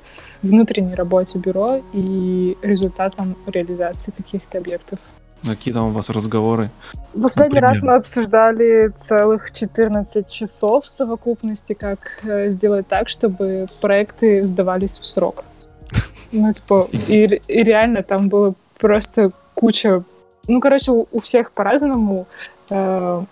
[0.45, 4.99] внутренней работе бюро и результатам реализации каких-то объектов.
[5.45, 6.71] Какие там у вас разговоры?
[7.13, 7.63] Последний Например?
[7.63, 14.99] раз мы обсуждали целых 14 часов в совокупности, как э, сделать так, чтобы проекты сдавались
[14.99, 15.45] в срок.
[16.33, 20.03] Ну, типа, и, и реально там было просто куча...
[20.49, 22.27] Ну, короче, у, у всех по-разному.
[22.71, 23.23] Э,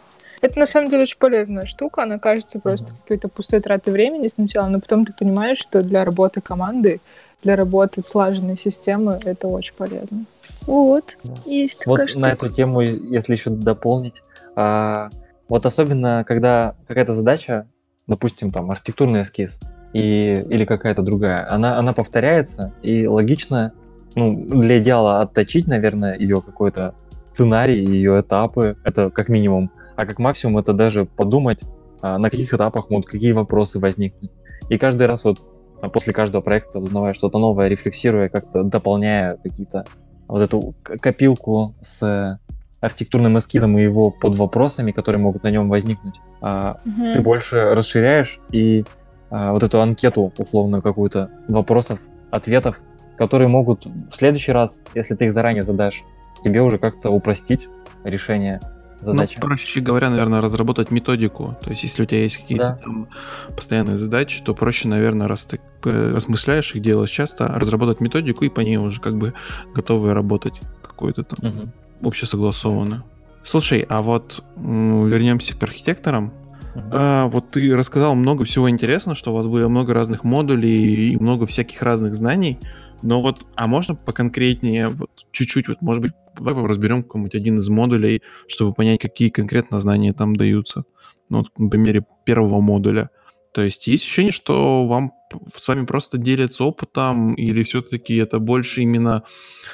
[0.43, 2.03] Это на самом деле очень полезная штука.
[2.03, 6.41] Она кажется просто какой-то пустой тратой времени сначала, но потом ты понимаешь, что для работы
[6.41, 7.01] команды,
[7.45, 10.25] для работы слаженной системы это очень полезно.
[10.63, 11.17] Вот.
[11.23, 11.35] Да.
[11.47, 12.47] Есть Вот такая на штука.
[12.47, 14.21] эту тему, если еще дополнить,
[14.57, 15.11] а,
[15.49, 17.69] вот особенно, когда какая-то задача,
[18.09, 19.61] допустим, там, архитектурный эскиз
[19.93, 23.73] и, или какая-то другая, она, она повторяется, и логично,
[24.17, 26.95] ну, для идеала отточить, наверное, ее какой-то
[27.27, 31.61] сценарий, ее этапы, это как минимум, а как максимум это даже подумать,
[32.01, 34.31] а, на каких этапах могут какие вопросы возникнуть.
[34.69, 35.39] И каждый раз вот
[35.81, 39.85] а, после каждого проекта узнавая что-то новое, рефлексируя, как-то дополняя какие-то
[40.29, 42.39] вот эту копилку с
[42.81, 47.13] архитектурным эскизом и его под вопросами, которые могут на нем возникнуть, а, Мгм.
[47.13, 48.85] ты больше расширяешь и
[49.31, 52.01] а, вот эту анкету условную какую-то вопросов,
[52.31, 52.81] ответов,
[53.17, 56.03] которые могут в следующий раз, если ты их заранее задашь,
[56.43, 57.69] тебе уже как-то упростить
[58.05, 58.61] решение
[59.03, 59.35] задачи.
[59.37, 61.57] Ну, проще говоря, наверное, разработать методику.
[61.63, 62.79] То есть, если у тебя есть какие-то Да.
[62.85, 63.09] там
[63.57, 68.49] постоянные задачи, то проще, наверное, раз ты э, осмысляешь их, делаешь часто, разработать методику и
[68.49, 69.35] по ней уже как бы
[69.75, 71.73] готовы работать какой-то там Мгм.
[72.03, 73.05] общесогласованно.
[73.45, 76.33] Слушай, а вот вернемся к архитекторам.
[76.75, 76.91] Мгм.
[76.93, 81.17] А, вот ты рассказал много всего интересного, что у вас было много разных модулей и
[81.19, 82.59] много всяких разных знаний.
[83.03, 88.23] Но вот, а можно поконкретнее, вот чуть-чуть, вот, может быть, разберем какой-нибудь один из модулей,
[88.49, 90.85] чтобы понять, какие конкретно знания там даются.
[91.29, 93.11] Ну, вот на примере первого модуля.
[93.53, 95.13] То есть есть ощущение, что вам
[95.55, 99.25] с вами просто делятся опытом, или все-таки это больше именно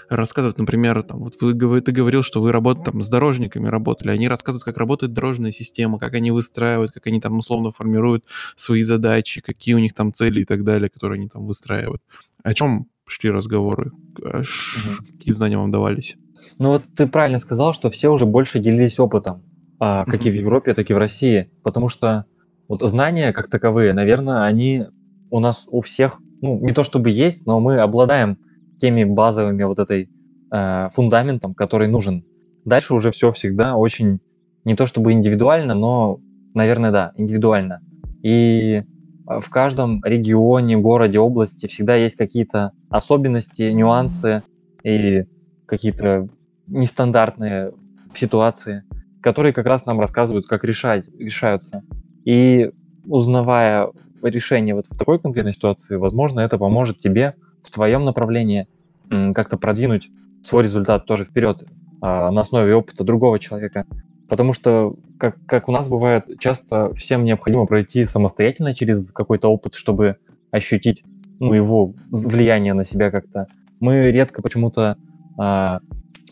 [0.09, 4.29] рассказывают, например, там, вот вы, ты говорил, что вы работали там с дорожниками работали, они
[4.29, 8.25] рассказывают, как работает дорожная система, как они выстраивают, как они там условно формируют
[8.57, 12.03] свои задачи, какие у них там цели и так далее, которые они там выстраивают.
[12.43, 13.93] О чем шли разговоры?
[14.19, 15.17] Угу.
[15.19, 16.17] Какие знания вам давались?
[16.59, 19.43] Ну вот ты правильно сказал, что все уже больше делились опытом,
[19.79, 22.25] а, как и в Европе, так и в России, потому что
[22.69, 24.85] вот знания как таковые, наверное, они
[25.31, 28.39] у нас у всех, ну, не то чтобы есть, но мы обладаем
[28.81, 30.09] теми базовыми вот этой
[30.51, 32.25] э, фундаментом, который нужен.
[32.65, 34.21] Дальше уже все всегда очень
[34.65, 36.21] не то чтобы индивидуально, но,
[36.55, 37.81] наверное, да, индивидуально.
[38.23, 38.83] И
[39.29, 44.43] в каждом регионе, городе, области всегда есть какие-то особенности, нюансы
[44.83, 45.25] и
[45.67, 46.29] какие-то
[46.67, 47.73] нестандартные
[48.15, 48.85] ситуации,
[49.21, 51.83] которые как раз нам рассказывают, как решать, решаются.
[52.25, 52.71] И
[53.05, 53.89] узнавая
[54.23, 58.67] решение вот в такой конкретной ситуации, возможно, это поможет тебе в твоем направлении
[59.35, 60.11] как-то продвинуть
[60.43, 61.65] свой результат тоже вперед
[62.01, 63.85] а, на основе опыта другого человека.
[64.29, 69.75] Потому что, как, как у нас бывает, часто всем необходимо пройти самостоятельно через какой-то опыт,
[69.75, 70.17] чтобы
[70.51, 71.05] ощутить
[71.41, 73.47] ну, его влияние на себя как-то.
[73.81, 74.97] Мы редко почему-то
[75.39, 75.81] а,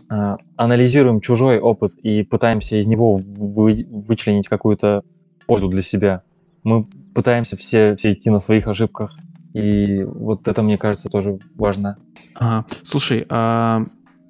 [0.09, 5.03] а, анализируем чужой опыт и пытаемся из него вы, вычленить какую-то
[5.47, 6.23] пользу для себя.
[6.65, 9.17] Мы пытаемся все, все идти на своих ошибках.
[9.55, 11.97] И вот это, мне кажется, тоже важно.
[12.35, 13.85] А, слушай, а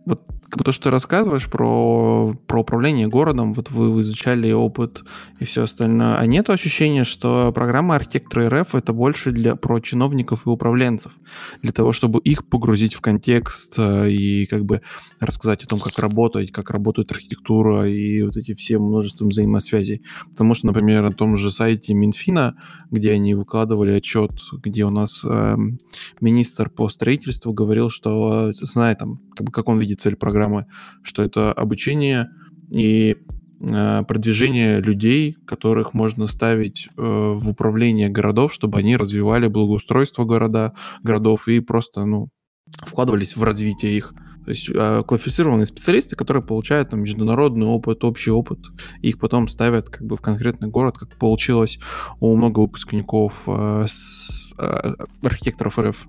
[0.04, 5.04] вот как бы то, что ты рассказываешь про, про управление городом, вот вы изучали опыт
[5.40, 10.46] и все остальное, а нет ощущения, что программа архитектора РФ это больше для про чиновников
[10.46, 11.12] и управленцев,
[11.62, 14.82] для того, чтобы их погрузить в контекст э, и как бы
[15.18, 20.02] рассказать о том, как работать, как работает архитектура и вот эти все множество взаимосвязей.
[20.30, 22.56] Потому что, например, на том же сайте Минфина,
[22.92, 24.30] где они выкладывали отчет,
[24.62, 25.56] где у нас э,
[26.20, 30.66] министр по строительству говорил, что знает там, как бы как он видит цель программы,
[31.02, 32.28] что это обучение
[32.70, 33.16] и
[33.60, 40.72] э, продвижение людей, которых можно ставить э, в управление городов, чтобы они развивали благоустройство города,
[41.02, 42.28] городов и просто, ну,
[42.84, 44.14] вкладывались в развитие их.
[44.44, 48.60] То есть э, квалифицированные специалисты, которые получают там международный опыт, общий опыт,
[49.02, 51.80] их потом ставят как бы в конкретный город, как получилось
[52.20, 56.06] у много выпускников э, с, э, архитекторов РФ.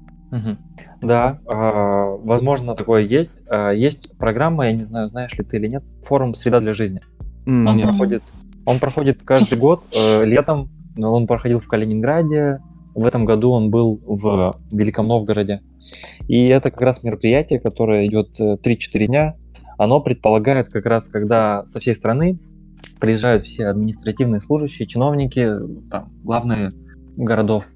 [1.02, 3.44] Да, э, возможно, такое есть.
[3.50, 7.02] Э, есть программа, я не знаю, знаешь ли ты или нет, форум «Среда для жизни».
[7.46, 8.24] Mm, он, проходит,
[8.66, 10.70] он проходит каждый год э, летом.
[10.98, 12.60] Он проходил в Калининграде.
[12.94, 15.62] В этом году он был в Великом Новгороде.
[16.28, 19.36] И это как раз мероприятие, которое идет 3-4 дня.
[19.78, 22.40] Оно предполагает как раз, когда со всей страны
[23.00, 25.48] приезжают все административные служащие, чиновники,
[25.92, 26.72] там, главные
[27.16, 27.68] городов,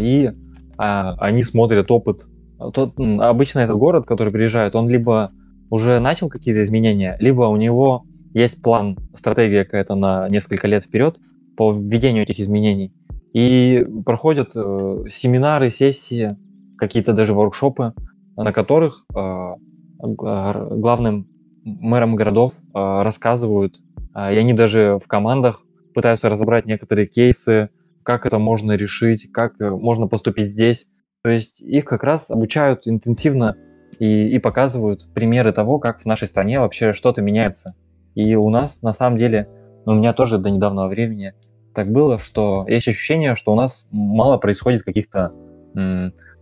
[0.00, 0.32] и
[0.76, 2.26] а, они смотрят опыт.
[2.72, 5.32] Тот, обычно этот город, который приезжает, он либо
[5.70, 11.18] уже начал какие-то изменения, либо у него есть план, стратегия какая-то на несколько лет вперед
[11.56, 12.92] по введению этих изменений.
[13.32, 16.30] И проходят э, семинары, сессии,
[16.78, 17.92] какие-то даже воркшопы,
[18.36, 19.54] на которых э,
[19.98, 21.26] главным
[21.64, 23.80] мэрам городов э, рассказывают,
[24.14, 27.70] э, и они даже в командах пытаются разобрать некоторые кейсы,
[28.04, 30.86] как это можно решить, как э, можно поступить здесь.
[31.22, 33.56] То есть их как раз обучают интенсивно
[33.98, 37.74] и, и показывают примеры того, как в нашей стране вообще что-то меняется.
[38.14, 39.48] И у нас на самом деле,
[39.86, 41.34] ну, у меня тоже до недавнего времени
[41.74, 45.32] так было, что есть ощущение, что у нас мало происходит каких-то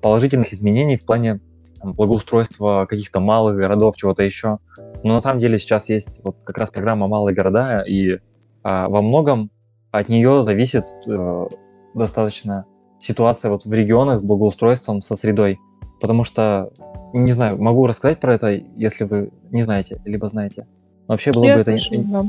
[0.02, 1.40] положительных изменений в плане
[1.80, 4.58] там, благоустройства каких-то малых городов, чего-то еще.
[5.02, 8.18] Но на самом деле сейчас есть вот как раз программа «Малые города», и
[8.62, 9.50] а, во многом
[9.92, 11.46] от нее зависит э,
[11.94, 12.64] достаточно
[12.98, 15.60] ситуация вот в регионах с благоустройством, со средой.
[16.00, 16.72] Потому что,
[17.12, 20.66] не знаю, могу рассказать про это, если вы не знаете, либо знаете.
[21.06, 22.24] Но вообще было Я бы слышу, это да.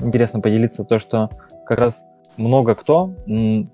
[0.00, 1.30] интересно поделиться, то, что
[1.64, 2.02] как раз
[2.36, 3.14] много кто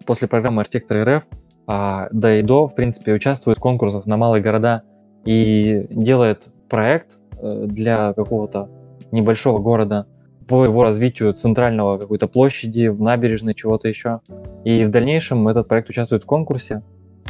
[0.06, 1.26] после программы Архитектор РФ,
[1.66, 4.82] а, да и до, в принципе, участвует в конкурсах на малые города
[5.24, 8.68] и делает проект э, для какого-то
[9.10, 10.06] небольшого города,
[10.52, 14.20] по его развитию центрального какой-то площади, в набережной, чего-то еще.
[14.64, 16.82] И в дальнейшем этот проект участвует в конкурсе.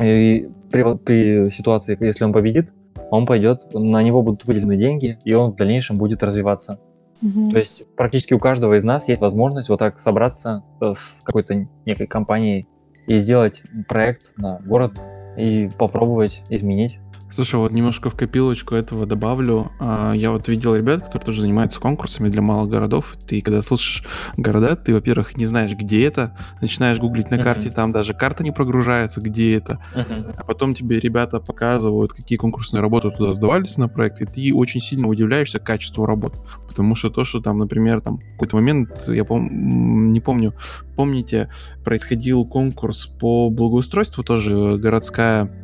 [0.03, 2.73] И при, при ситуации, если он победит,
[3.13, 6.81] он пойдет, на него будут выделены деньги, и он в дальнейшем будет развиваться.
[7.23, 7.53] Угу.
[7.53, 12.09] То есть практически у каждого из нас есть возможность вот так собраться с какой-то некой
[12.09, 12.67] компанией
[13.07, 14.95] и сделать проект на город
[15.37, 16.99] и попробовать изменить
[17.33, 19.73] Слушай, вот немножко в копилочку этого добавлю.
[19.81, 23.15] А, я вот видел ребят, которые тоже занимаются конкурсами для малых городов.
[23.27, 24.05] Ты когда слышишь
[24.37, 27.75] города, ты, во-первых, не знаешь, где это, начинаешь гуглить на карте, uh-huh.
[27.75, 29.79] там даже карта не прогружается, где это.
[29.95, 30.35] Uh-huh.
[30.37, 34.83] А потом тебе ребята показывают, какие конкурсные работы туда сдавались на проект, и ты очень
[34.83, 36.37] сильно удивляешься качеству работ.
[36.69, 40.55] Потому что то, что там, например, там какой-то момент, я пом- не помню,
[40.97, 41.49] помните,
[41.83, 45.62] происходил конкурс по благоустройству тоже городская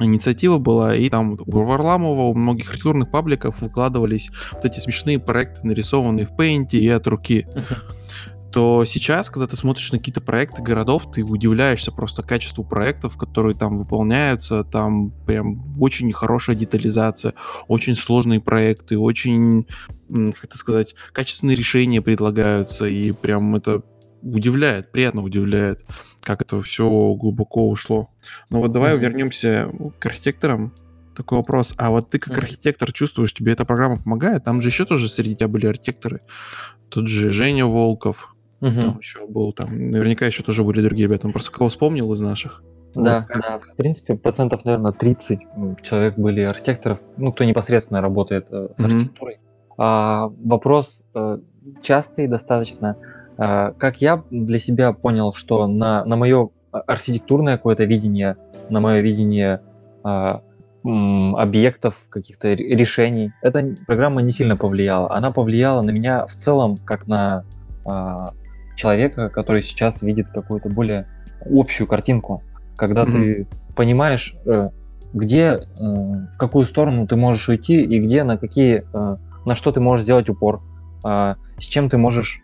[0.00, 5.66] инициатива была, и там у Варламова, у многих архитектурных пабликов выкладывались вот эти смешные проекты,
[5.66, 7.46] нарисованные в Paint и от руки.
[8.50, 13.54] то сейчас, когда ты смотришь на какие-то проекты городов, ты удивляешься просто качеству проектов, которые
[13.54, 17.34] там выполняются, там прям очень хорошая детализация,
[17.66, 19.66] очень сложные проекты, очень,
[20.08, 23.82] как это сказать, качественные решения предлагаются, и прям это
[24.22, 25.84] удивляет, приятно удивляет
[26.28, 28.10] как это все глубоко ушло.
[28.50, 29.00] Но вот давай mm-hmm.
[29.00, 30.74] вернемся к архитекторам.
[31.16, 31.72] Такой вопрос.
[31.78, 32.42] А вот ты как mm-hmm.
[32.42, 34.44] архитектор чувствуешь, тебе эта программа помогает?
[34.44, 36.18] Там же еще тоже среди тебя были архитекторы.
[36.90, 38.36] Тут же Женя Волков.
[38.60, 38.80] Mm-hmm.
[38.82, 41.26] Там еще был, там наверняка еще тоже были другие ребята.
[41.26, 42.62] Он просто кого вспомнил из наших.
[42.94, 43.42] Да, вот.
[43.42, 43.58] да.
[43.58, 45.40] В принципе, процентов, наверное, 30
[45.82, 48.84] человек были архитекторов, ну, кто непосредственно работает э, с mm-hmm.
[48.84, 49.38] архитектурой.
[49.78, 51.38] А, вопрос э,
[51.80, 52.96] частый достаточно.
[53.38, 58.36] А, как я для себя понял, что на, на мое архитектурное какое-то видение,
[58.68, 59.60] на мое видение
[60.04, 60.42] а,
[60.84, 65.14] объектов, каких-то решений, эта программа не сильно повлияла.
[65.14, 67.44] Она повлияла на меня в целом, как на
[67.84, 68.32] а,
[68.76, 71.06] человека, который сейчас видит какую-то более
[71.44, 72.42] общую картинку.
[72.76, 73.12] Когда mm-hmm.
[73.12, 74.70] ты понимаешь, э,
[75.12, 79.72] где, э, в какую сторону ты можешь уйти и где, на какие, э, на что
[79.72, 80.62] ты можешь сделать упор,
[81.04, 82.42] с чем ты можешь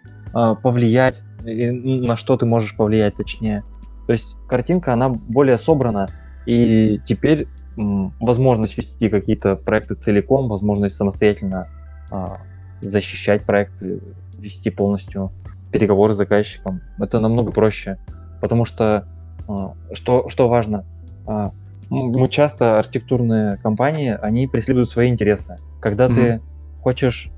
[0.62, 3.62] повлиять, на что ты можешь повлиять, точнее.
[4.06, 6.08] То есть картинка, она более собрана,
[6.46, 11.68] и теперь возможность вести какие-то проекты целиком, возможность самостоятельно
[12.10, 12.38] а,
[12.80, 14.00] защищать проекты,
[14.38, 15.32] вести полностью
[15.72, 17.98] переговоры с заказчиком, это намного проще.
[18.40, 19.08] Потому что,
[19.48, 20.84] а, что, что важно,
[21.90, 25.56] мы часто, архитектурные компании, они преследуют свои интересы.
[25.80, 26.14] Когда mm-hmm.
[26.14, 26.40] ты
[26.82, 27.30] хочешь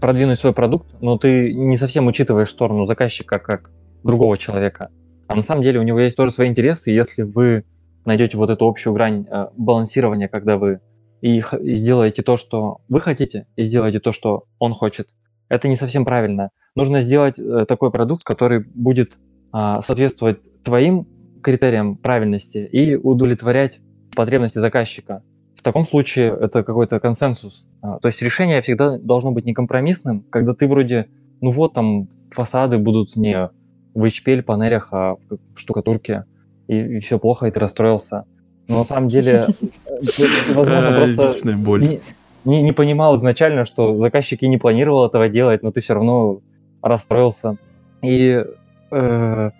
[0.00, 3.70] продвинуть свой продукт, но ты не совсем учитываешь сторону заказчика как
[4.02, 4.90] другого человека.
[5.28, 7.64] А на самом деле у него есть тоже свои интересы, и если вы
[8.04, 10.80] найдете вот эту общую грань э, балансирования, когда вы
[11.20, 15.08] и, сделаете то, что вы хотите, и сделаете то, что он хочет,
[15.48, 16.50] это не совсем правильно.
[16.74, 19.18] Нужно сделать э, такой продукт, который будет
[19.52, 21.06] э, соответствовать твоим
[21.42, 23.80] критериям правильности и удовлетворять
[24.16, 25.22] потребности заказчика.
[25.60, 27.66] В таком случае это какой-то консенсус.
[27.82, 31.08] А, то есть решение всегда должно быть некомпромиссным, когда ты вроде,
[31.42, 33.50] ну вот там фасады будут не
[33.92, 36.24] в HPL панелях, а в штукатурке,
[36.66, 38.24] и, и все плохо, и ты расстроился.
[38.68, 39.48] Но на самом деле,
[39.86, 42.00] э, возможно, просто не,
[42.46, 46.40] не, не понимал изначально, что заказчик и не планировал этого делать, но ты все равно
[46.80, 47.58] расстроился.
[48.00, 48.42] И
[48.90, 49.50] э,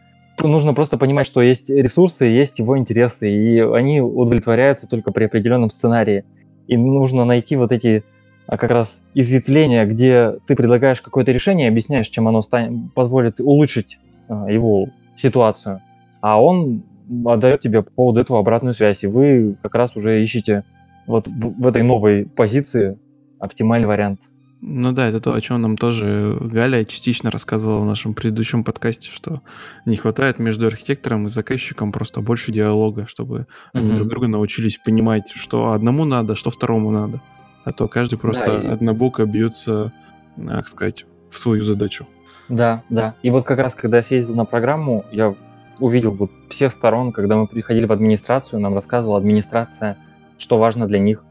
[0.43, 5.71] нужно просто понимать, что есть ресурсы, есть его интересы, и они удовлетворяются только при определенном
[5.71, 6.25] сценарии.
[6.67, 8.05] И нужно найти вот эти
[8.47, 13.99] а, как раз изветвления, где ты предлагаешь какое-то решение, объясняешь, чем оно станет, позволит улучшить
[14.29, 15.81] а, его ситуацию,
[16.21, 16.83] а он
[17.27, 20.65] отдает тебе по поводу этого обратную связь, и вы как раз уже ищете
[21.07, 22.99] вот в, в этой новой позиции
[23.39, 24.21] оптимальный вариант.
[24.63, 29.09] Ну да, это то, о чем нам тоже Галя частично рассказывала в нашем предыдущем подкасте,
[29.09, 29.41] что
[29.87, 33.47] не хватает между архитектором и заказчиком просто больше диалога, чтобы mm-hmm.
[33.73, 37.23] они друг друга научились понимать, что одному надо, что второму надо.
[37.65, 38.67] А то каждый просто да, и...
[38.67, 39.93] однобоко бьется,
[40.37, 42.07] так сказать, в свою задачу.
[42.51, 43.15] Да, да.
[43.23, 45.35] И вот как раз, когда я съездил на программу, я
[45.79, 49.97] увидел вот всех сторон, когда мы приходили в администрацию, нам рассказывала администрация,
[50.37, 51.25] что важно для них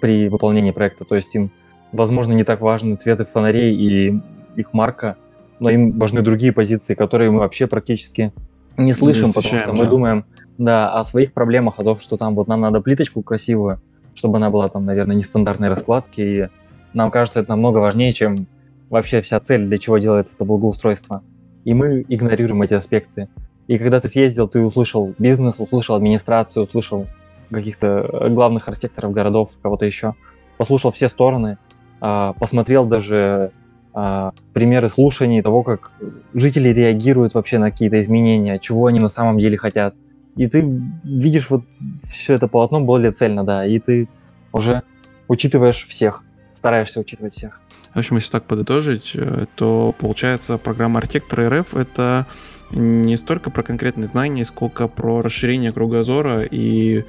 [0.00, 1.04] при выполнении проекта.
[1.04, 1.50] То есть им
[1.92, 4.20] возможно, не так важны цветы фонарей и
[4.56, 5.16] их марка,
[5.58, 8.32] но им важны другие позиции, которые мы вообще практически
[8.76, 9.90] не слышим, не потому что мы да.
[9.90, 10.24] думаем
[10.58, 13.80] да, о своих проблемах, о том, что там вот нам надо плиточку красивую,
[14.14, 16.48] чтобы она была там, наверное, нестандартной раскладки, и
[16.92, 18.46] нам кажется, это намного важнее, чем
[18.88, 21.22] вообще вся цель, для чего делается это благоустройство.
[21.64, 23.28] И мы игнорируем эти аспекты.
[23.68, 27.06] И когда ты съездил, ты услышал бизнес, услышал администрацию, услышал
[27.50, 30.14] каких-то главных архитекторов городов, кого-то еще,
[30.56, 31.58] послушал все стороны,
[32.00, 33.52] посмотрел даже
[33.92, 35.90] а, примеры слушаний того, как
[36.32, 39.94] жители реагируют вообще на какие-то изменения, чего они на самом деле хотят.
[40.36, 40.62] И ты
[41.02, 41.64] видишь вот
[42.08, 44.08] все это полотно более цельно, да, и ты
[44.52, 44.82] уже
[45.28, 46.22] учитываешь всех
[46.60, 47.58] стараешься учитывать всех.
[47.94, 52.26] В общем, если так подытожить, э, то получается программа архитектора РФ это
[52.70, 57.04] не столько про конкретные знания, сколько про расширение кругозора и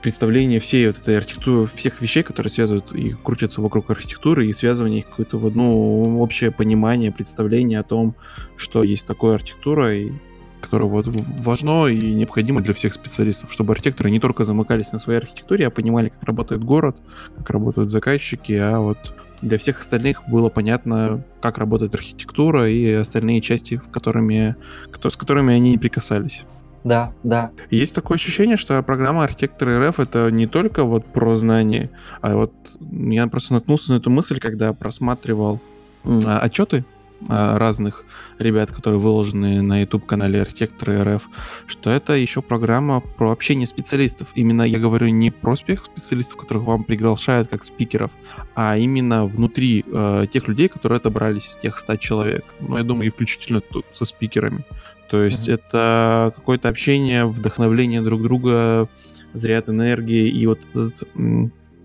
[0.00, 5.00] представление всей вот этой архитектуры, всех вещей, которые связывают и крутятся вокруг архитектуры, и связывание
[5.00, 8.14] их какое-то в одно общее понимание, представление о том,
[8.56, 10.12] что есть такое архитектура, и
[10.64, 15.18] которое вот важно и необходимо для всех специалистов, чтобы архитекторы не только замыкались на своей
[15.20, 16.96] архитектуре, а понимали, как работает город,
[17.38, 18.98] как работают заказчики, а вот
[19.42, 24.56] для всех остальных было понятно, как работает архитектура и остальные части, которыми,
[25.02, 26.44] с которыми они не прикасались.
[26.84, 27.50] Да, да.
[27.70, 31.90] Есть такое ощущение, что программа архитектора РФ это не только вот про знания,
[32.20, 32.52] а вот
[32.92, 35.60] я просто наткнулся на эту мысль, когда просматривал
[36.04, 36.93] отчеты а,
[37.28, 38.04] разных
[38.38, 41.28] ребят, которые выложены на YouTube-канале Архитекторы РФ,
[41.66, 44.32] что это еще программа про общение специалистов.
[44.34, 48.12] Именно я говорю не про всех специалистов, которых вам приглашают как спикеров,
[48.54, 52.44] а именно внутри э, тех людей, которые отобрались, тех 100 человек.
[52.60, 54.64] Ну, я думаю, и включительно тут со спикерами.
[55.08, 55.54] То есть mm-hmm.
[55.54, 58.88] это какое-то общение, вдохновление друг друга,
[59.32, 61.08] заряд энергии и вот этот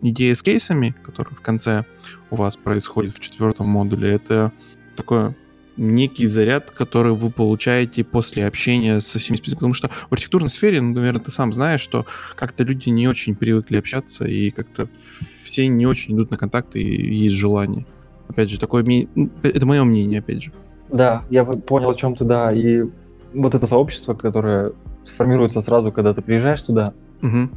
[0.02, 1.86] идея с кейсами, которая в конце
[2.30, 4.52] у вас происходит в четвертом модуле, это
[5.00, 5.36] такой
[5.78, 9.72] некий заряд, который вы получаете после общения со всеми специалистами.
[9.72, 13.36] Потому что в архитектурной сфере, ну, наверное, ты сам знаешь, что как-то люди не очень
[13.36, 14.88] привыкли общаться, и как-то
[15.42, 17.86] все не очень идут на контакты, и есть желание.
[18.28, 18.86] Опять же, такое
[19.42, 20.52] это мое мнение, опять же.
[20.90, 22.52] Да, я понял, о чем ты, да.
[22.52, 22.84] И
[23.34, 24.74] вот это сообщество, которое
[25.04, 27.50] сформируется сразу, когда ты приезжаешь туда, угу.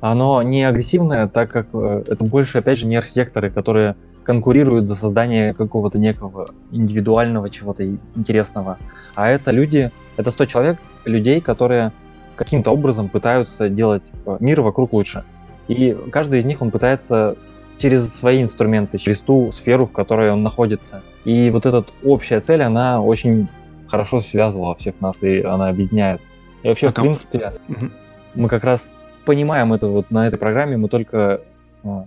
[0.00, 4.94] оно не агрессивное, так как э, это больше, опять же, не архитекторы, которые конкурируют за
[4.94, 8.78] создание какого-то некого индивидуального чего-то интересного.
[9.14, 11.92] А это люди, это 100 человек, людей, которые
[12.36, 15.24] каким-то образом пытаются делать э, мир вокруг лучше.
[15.68, 17.36] И каждый из них, он пытается
[17.78, 21.02] через свои инструменты, через ту сферу, в которой он находится.
[21.24, 23.48] И вот эта общая цель, она очень
[23.88, 26.20] хорошо связывала всех нас, и она объединяет.
[26.62, 27.90] И вообще, а в принципе, угу.
[28.34, 28.90] мы как раз
[29.24, 31.42] понимаем это вот на этой программе, мы только
[31.82, 32.04] э,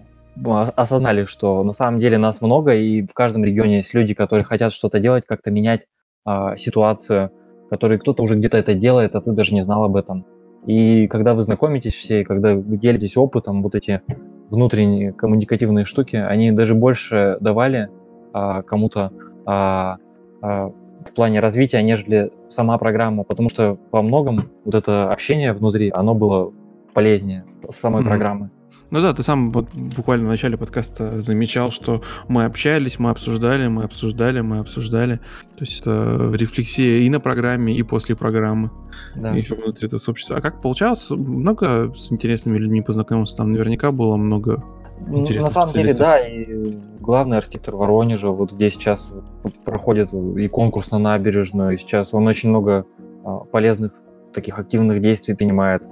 [0.76, 4.74] осознали, что на самом деле нас много, и в каждом регионе есть люди, которые хотят
[4.74, 5.88] что-то делать, как-то менять
[6.26, 7.32] а, ситуацию,
[7.70, 10.26] которые кто-то уже где-то это делает, а ты даже не знал об этом.
[10.66, 14.02] И когда вы знакомитесь все, и когда вы делитесь опытом, вот эти
[14.50, 17.90] внутренние коммуникативные штуки, они даже больше давали
[18.34, 19.12] а, кому-то
[19.46, 19.98] а,
[20.42, 20.72] а,
[21.06, 26.16] в плане развития, нежели сама программа, потому что во многом вот это общение внутри, оно
[26.16, 26.54] было
[26.94, 28.08] полезнее самой mm-hmm.
[28.08, 28.52] программы.
[28.94, 33.68] Ну да, ты сам вот буквально в начале подкаста замечал, что мы общались, мы обсуждали,
[33.68, 35.16] мы обсуждали, мы обсуждали.
[35.56, 38.70] То есть это рефлексия и на программе, и после программы.
[39.16, 39.36] Да.
[39.36, 40.38] И еще внутри этого сообщества.
[40.38, 41.10] А как получалось?
[41.10, 43.36] Много с интересными людьми познакомился?
[43.36, 44.64] Там наверняка было много
[45.08, 49.12] ну, интересных На самом деле, да, и главный архитектор Воронежа, вот где сейчас
[49.66, 52.86] проходит и конкурс на набережную, и сейчас он очень много
[53.26, 53.94] а, полезных
[54.34, 55.84] таких активных действий принимает.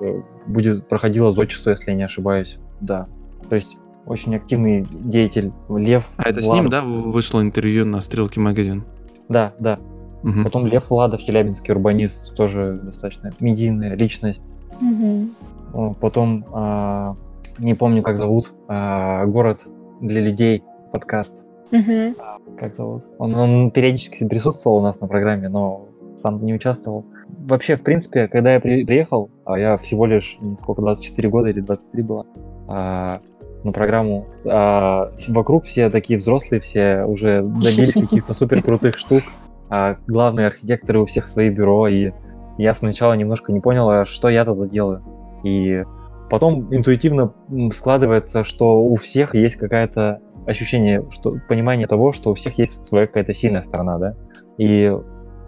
[0.48, 3.08] Будет проходило зодчество, если я не ошибаюсь да.
[3.48, 6.10] То есть очень активный деятель Лев.
[6.18, 6.46] А это Владов.
[6.46, 8.84] с ним, да, вышло интервью на Стрелке магазин?
[9.30, 9.80] Да, да.
[10.24, 10.44] Угу.
[10.44, 14.44] Потом Лев Владов, челябинский урбанист, тоже достаточно медийная личность.
[14.82, 15.96] Угу.
[16.02, 17.16] Потом, а,
[17.58, 19.62] не помню, как зовут, а, город
[20.02, 21.34] для людей, подкаст.
[21.72, 22.16] Угу.
[22.60, 23.04] Как зовут?
[23.18, 25.88] Он, он периодически присутствовал у нас на программе, но
[26.22, 27.06] сам не участвовал.
[27.28, 32.04] Вообще, в принципе, когда я приехал, а я всего лишь, сколько, 24 года или 23
[32.04, 32.26] было,
[32.68, 33.22] а,
[33.64, 34.28] на программу.
[34.46, 39.22] А, вокруг все такие взрослые, все уже добились каких-то супер крутых штук.
[39.70, 42.12] А главные архитекторы у всех свои бюро, и
[42.58, 45.02] я сначала немножко не понял, а что я тут делаю.
[45.44, 45.84] И
[46.30, 47.34] потом интуитивно
[47.74, 53.08] складывается, что у всех есть какая-то ощущение, что понимание того, что у всех есть своя
[53.08, 54.16] какая-то сильная сторона, да,
[54.58, 54.94] и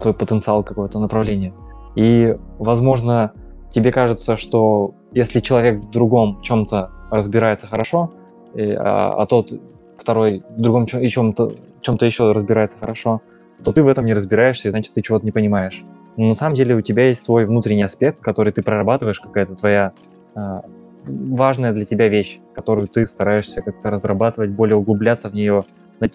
[0.00, 1.54] твой потенциал какое-то направление.
[1.94, 3.32] И, возможно,
[3.70, 8.12] тебе кажется, что если человек в другом чем-то разбирается хорошо,
[8.54, 9.52] и, а, а тот
[9.96, 13.20] второй в другом чем- чем-то, чем-то еще разбирается хорошо,
[13.62, 15.84] то ты в этом не разбираешься, и значит ты чего-то не понимаешь.
[16.16, 19.92] Но на самом деле у тебя есть свой внутренний аспект, который ты прорабатываешь, какая-то твоя
[20.36, 20.60] э,
[21.06, 25.64] важная для тебя вещь, которую ты стараешься как-то разрабатывать, более углубляться в нее
[26.00, 26.08] на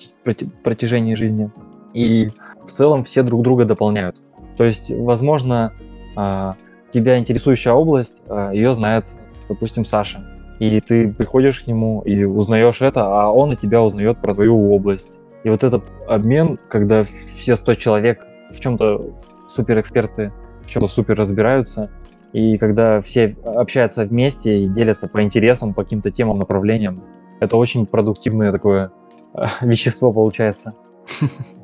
[0.63, 1.51] протяжении жизни.
[1.93, 2.29] И
[2.69, 4.17] в целом все друг друга дополняют.
[4.57, 5.73] То есть, возможно,
[6.17, 6.53] э,
[6.89, 9.05] тебя интересующая область, э, ее знает,
[9.47, 10.25] допустим, Саша
[10.59, 14.71] и ты приходишь к нему и узнаешь это, а он и тебя узнает про твою
[14.73, 15.19] область.
[15.43, 17.05] И вот этот обмен, когда
[17.35, 19.15] все 100 человек в чем-то
[19.47, 21.89] суперэксперты, в чем-то супер разбираются,
[22.33, 27.01] и когда все общаются вместе и делятся по интересам, по каким-то темам, направлениям,
[27.39, 28.91] это очень продуктивное такое
[29.61, 30.73] вещество получается.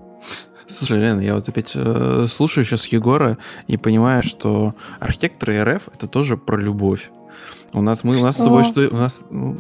[0.68, 3.38] Слушай, Лена, я вот опять э, слушаю сейчас Егора
[3.68, 7.12] и понимаю, что архитекторы РФ это тоже про любовь.
[7.74, 8.88] У нас мы, у нас с тобой что?
[8.88, 9.28] У нас.
[9.30, 9.58] Ну...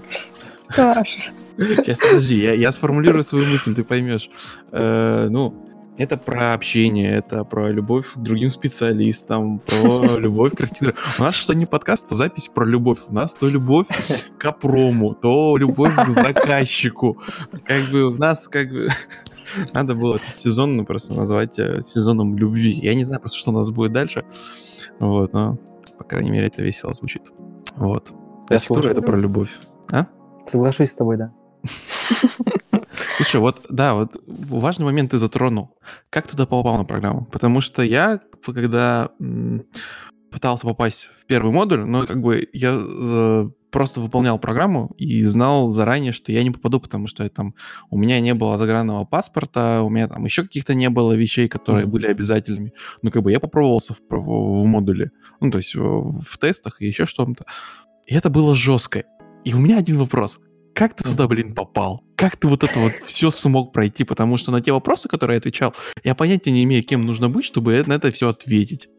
[1.57, 4.29] Сейчас, подожди, я, я сформулирую свою мысль, ты поймешь.
[4.71, 5.53] Э, ну,
[5.97, 10.95] это про общение, это про любовь к другим специалистам, про любовь к архитектуре.
[11.19, 12.99] У нас что не подкаст, то запись про любовь.
[13.07, 13.87] У нас то любовь
[14.37, 17.21] к опрому, то любовь к заказчику.
[17.63, 18.89] Как бы у нас как бы...
[19.73, 22.71] Надо было этот сезон ну, просто назвать э, сезоном любви.
[22.71, 24.23] Я не знаю просто, что у нас будет дальше.
[24.99, 25.57] Вот, но,
[25.97, 27.31] по крайней мере, это весело звучит.
[27.75, 28.11] Вот.
[28.49, 29.51] Архитектура— это про любовь.
[29.91, 30.07] А?
[30.45, 31.33] Соглашусь с тобой, да.
[33.17, 35.77] Слушай, вот, да, вот важный момент ты затронул.
[36.09, 37.25] Как туда попал на программу?
[37.25, 39.09] Потому что я, когда
[40.31, 45.67] пытался попасть в первый модуль, но как бы я э, просто выполнял программу и знал
[45.67, 47.55] заранее, что я не попаду, потому что я, там
[47.89, 51.85] у меня не было загранного паспорта, у меня там еще каких-то не было вещей, которые
[51.85, 52.71] были обязательными.
[53.01, 55.11] Ну, как бы я попробовался в, в, в модуле,
[55.41, 57.43] ну, то есть в, в тестах и еще что-то.
[58.07, 59.03] И это было жестко.
[59.43, 60.39] И у меня один вопрос
[60.73, 62.03] как ты туда, блин, попал?
[62.17, 64.03] Как ты вот это вот все смог пройти?
[64.03, 65.73] Потому что на те вопросы, которые я отвечал,
[66.03, 68.89] я понятия не имею, кем нужно быть, чтобы на это все ответить.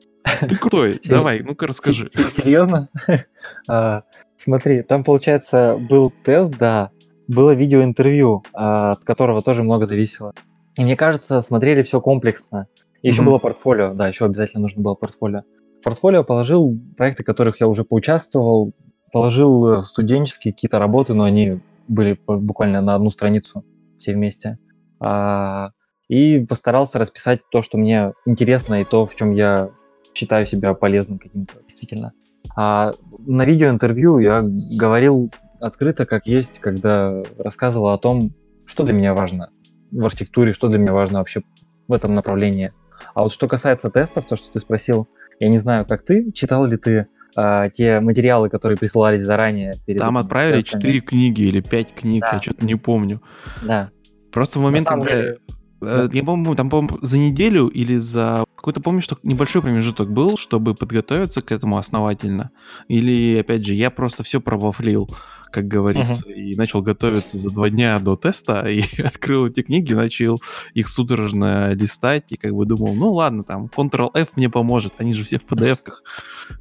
[0.41, 2.09] Ты крутой, давай, ну-ка расскажи.
[2.11, 2.89] Серьезно?
[3.69, 4.03] А,
[4.37, 6.91] смотри, там, получается, был тест, да,
[7.29, 10.35] было видеоинтервью, а, от которого тоже много зависело.
[10.77, 12.67] И мне кажется, смотрели все комплексно.
[13.03, 15.43] еще было портфолио, да, еще обязательно нужно было портфолио.
[15.81, 18.73] В портфолио положил проекты, в которых я уже поучаствовал,
[19.13, 23.65] положил э, студенческие какие-то работы, но они были буквально на одну страницу
[23.99, 24.59] все вместе.
[25.01, 25.71] А,
[26.09, 29.71] и постарался расписать то, что мне интересно, и то, в чем я
[30.17, 32.13] считаю себя полезным каким-то, действительно.
[32.57, 32.93] А
[33.27, 38.33] на видеоинтервью я говорил открыто, как есть, когда рассказывал о том,
[38.65, 39.51] что для меня важно
[39.93, 41.43] в архитектуре, что для меня важно вообще
[41.87, 42.73] в этом направлении.
[43.15, 45.07] А вот что касается тестов, то, что ты спросил,
[45.39, 49.75] я не знаю, как ты, читал ли ты э, те материалы, которые присылались заранее.
[49.85, 52.37] Перед Там отправили четыре книги или пять книг, да.
[52.37, 53.21] я что-то не помню.
[53.63, 53.91] Да.
[54.33, 55.11] Просто в момент, когда...
[55.11, 55.39] Деле...
[55.81, 60.37] Э, я помню, там, по за неделю или за какой-то, помню, что небольшой промежуток был,
[60.37, 62.51] чтобы подготовиться к этому основательно.
[62.89, 65.11] Или, опять же, я просто все пробафлил
[65.53, 66.35] как говорится, uh-huh.
[66.35, 70.43] и начал готовиться за два дня до теста, и открыл эти книги, начал
[70.75, 75.25] их судорожно листать, и как бы думал, ну ладно, там, Ctrl-F мне поможет, они же
[75.25, 76.03] все в PDF-ках.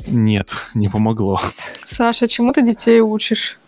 [0.07, 1.41] Нет, не помогло.
[1.84, 3.59] Саша, чему ты детей учишь?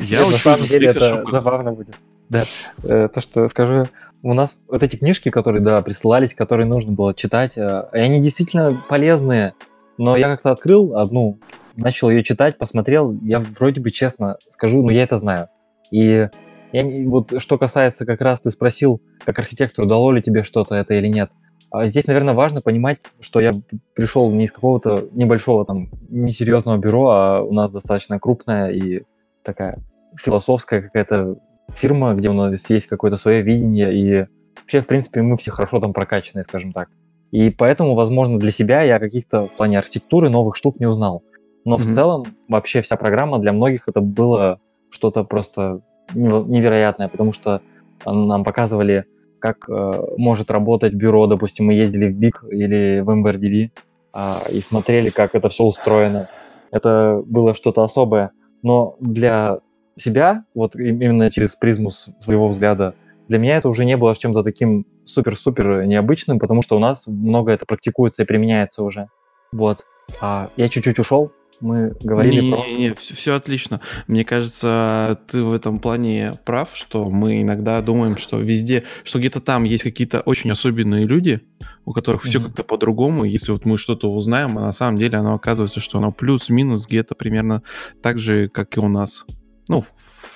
[0.00, 1.96] Я учу на самом деле это забавно будет.
[2.28, 2.44] Да,
[2.82, 3.88] э, то, что скажу,
[4.22, 8.82] у нас вот эти книжки, которые, да, присылались, которые нужно было читать, э, они действительно
[8.88, 9.54] полезные,
[9.98, 11.38] но я как-то открыл одну
[11.76, 15.48] начал ее читать, посмотрел, я вроде бы честно скажу, ну я это знаю.
[15.90, 16.28] И
[16.72, 20.74] я не, вот что касается как раз ты спросил, как архитектору, дало ли тебе что-то
[20.74, 21.30] это или нет.
[21.70, 23.54] А здесь, наверное, важно понимать, что я
[23.94, 29.02] пришел не из какого-то небольшого там несерьезного бюро, а у нас достаточно крупная и
[29.42, 29.78] такая
[30.16, 31.36] философская какая-то
[31.74, 34.26] фирма, где у нас есть какое-то свое видение, и
[34.60, 36.88] вообще, в принципе, мы все хорошо там прокачанные, скажем так.
[37.32, 41.22] И поэтому, возможно, для себя я каких-то в плане архитектуры новых штук не узнал.
[41.64, 41.78] Но mm-hmm.
[41.78, 44.60] в целом вообще вся программа для многих это было
[44.90, 45.82] что-то просто
[46.14, 47.60] невероятное, потому что
[48.04, 49.04] нам показывали,
[49.40, 53.68] как э, может работать бюро, допустим, мы ездили в БИК или в MBRDV э,
[54.12, 56.28] а, и смотрели, как это все устроено.
[56.70, 58.30] Это было что-то особое.
[58.62, 59.58] Но для
[59.96, 62.94] себя, вот именно через призму своего взгляда,
[63.28, 67.52] для меня это уже не было чем-то таким супер-супер необычным, потому что у нас много
[67.52, 69.08] это практикуется и применяется уже.
[69.52, 69.84] Вот.
[70.20, 72.62] А я чуть-чуть ушел, мы говорили не, про...
[72.62, 73.80] Не, не, все, все отлично.
[74.06, 79.40] Мне кажется, ты в этом плане прав, что мы иногда думаем, что везде, что где-то
[79.40, 81.40] там есть какие-то очень особенные люди,
[81.84, 82.28] у которых mm-hmm.
[82.28, 83.24] все как-то по-другому.
[83.24, 87.14] Если вот мы что-то узнаем, а на самом деле оно оказывается, что оно плюс-минус где-то
[87.14, 87.62] примерно
[88.02, 89.24] так же, как и у нас.
[89.68, 89.82] Ну,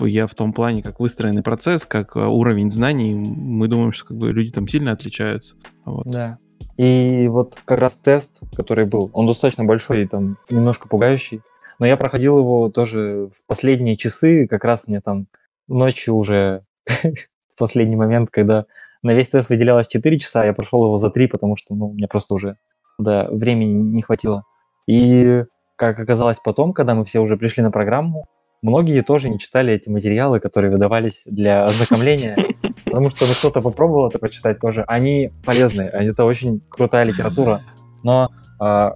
[0.00, 4.16] я в том плане, как выстроенный процесс, как э, уровень знаний, мы думаем, что как
[4.16, 5.54] бы люди там сильно отличаются.
[5.84, 6.06] Вот.
[6.06, 6.38] Да.
[6.76, 11.42] И вот как раз тест, который был, он достаточно большой и там немножко пугающий.
[11.78, 15.26] Но я проходил его тоже в последние часы, как раз мне там
[15.68, 18.66] ночью уже в последний момент, когда
[19.02, 22.08] на весь тест выделялось 4 часа, я прошел его за 3, потому что ну, мне
[22.08, 22.56] просто уже
[22.98, 24.44] да, времени не хватило.
[24.86, 25.44] И
[25.76, 28.26] как оказалось потом, когда мы все уже пришли на программу,
[28.62, 32.36] многие тоже не читали эти материалы, которые выдавались для ознакомления,
[32.84, 34.84] потому что ну, кто-то попробовал это прочитать тоже.
[34.86, 37.62] Они полезные, это очень крутая литература.
[38.02, 38.28] Но
[38.60, 38.90] э,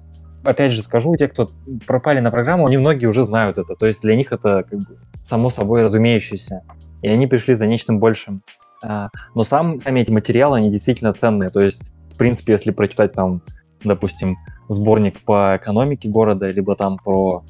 [0.44, 1.48] опять же скажу, те, кто
[1.86, 3.74] пропали на программу, они многие уже знают это.
[3.74, 6.62] То есть для них это как бы само собой разумеющееся.
[7.02, 8.42] и они пришли за нечто большим.
[8.82, 11.48] А, но сам, сами эти материалы, они действительно ценные.
[11.48, 13.42] То есть, в принципе, если прочитать там,
[13.82, 14.36] допустим,
[14.68, 17.44] сборник по экономике города, либо там про,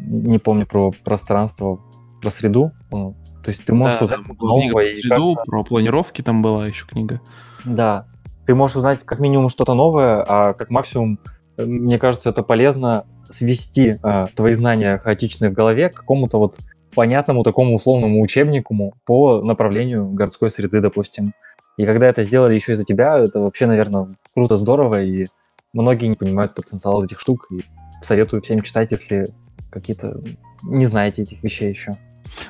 [0.00, 1.80] не помню, про пространство,
[2.20, 4.72] про среду, то есть ты можешь да, узнать да, нового.
[4.72, 7.20] Про среду, про планировки там была еще книга.
[7.64, 8.06] Да,
[8.46, 11.18] ты можешь узнать как минимум что-то новое, а как максимум,
[11.56, 16.58] э, мне кажется, это полезно свести э, твои знания хаотичные в голове к какому-то вот
[16.94, 21.32] понятному такому условному учебнику по направлению городской среды, допустим.
[21.76, 25.26] И когда это сделали еще и за тебя, это вообще, наверное, круто, здорово, и
[25.72, 27.62] многие не понимают потенциал этих штук, и
[28.02, 29.26] советую всем читать, если
[29.72, 30.20] какие-то
[30.62, 31.92] не знаете этих вещей еще.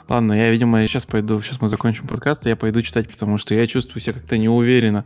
[0.09, 3.66] Ладно, я, видимо, сейчас пойду, сейчас мы закончим подкаст, я пойду читать, потому что я
[3.66, 5.05] чувствую себя как-то неуверенно.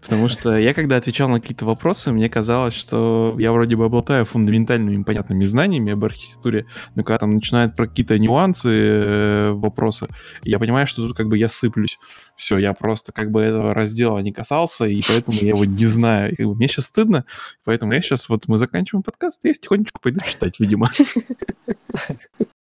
[0.00, 4.24] Потому что я, когда отвечал на какие-то вопросы, мне казалось, что я вроде бы обладаю
[4.24, 10.08] фундаментальными понятными знаниями об архитектуре, но когда там начинают про какие-то нюансы э, вопросы,
[10.44, 11.98] я понимаю, что тут как бы я сыплюсь.
[12.36, 16.34] Все, я просто как бы этого раздела не касался, и поэтому я его не знаю.
[16.36, 17.24] И, мне сейчас стыдно,
[17.64, 20.90] поэтому я сейчас, вот мы заканчиваем подкаст, и я тихонечко пойду читать, видимо.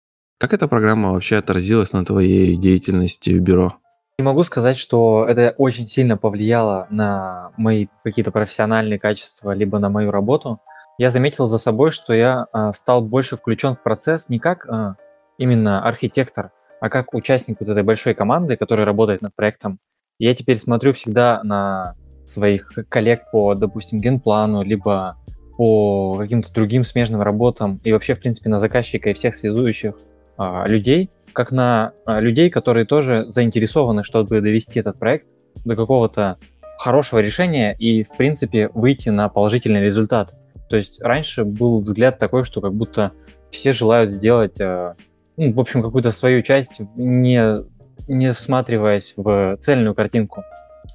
[0.44, 3.78] Как эта программа вообще отразилась на твоей деятельности в бюро?
[4.20, 9.88] Не могу сказать, что это очень сильно повлияло на мои какие-то профессиональные качества, либо на
[9.88, 10.60] мою работу.
[10.98, 14.98] Я заметил за собой, что я а, стал больше включен в процесс не как а,
[15.38, 19.80] именно архитектор, а как участник вот этой большой команды, которая работает над проектом.
[20.20, 21.96] Я теперь смотрю всегда на
[22.28, 25.16] своих коллег по, допустим, генплану, либо
[25.58, 29.96] по каким-то другим смежным работам, и вообще, в принципе, на заказчика и всех связующих
[30.38, 35.28] а, людей, как на а, людей, которые тоже заинтересованы, чтобы довести этот проект
[35.66, 36.38] до какого-то
[36.78, 40.34] хорошего решения и, в принципе, выйти на положительный результат.
[40.70, 43.12] То есть раньше был взгляд такой, что как будто
[43.52, 44.96] все желают сделать, а,
[45.38, 47.64] ну, в общем, какую-то свою часть, не,
[48.08, 50.44] не всматриваясь в цельную картинку.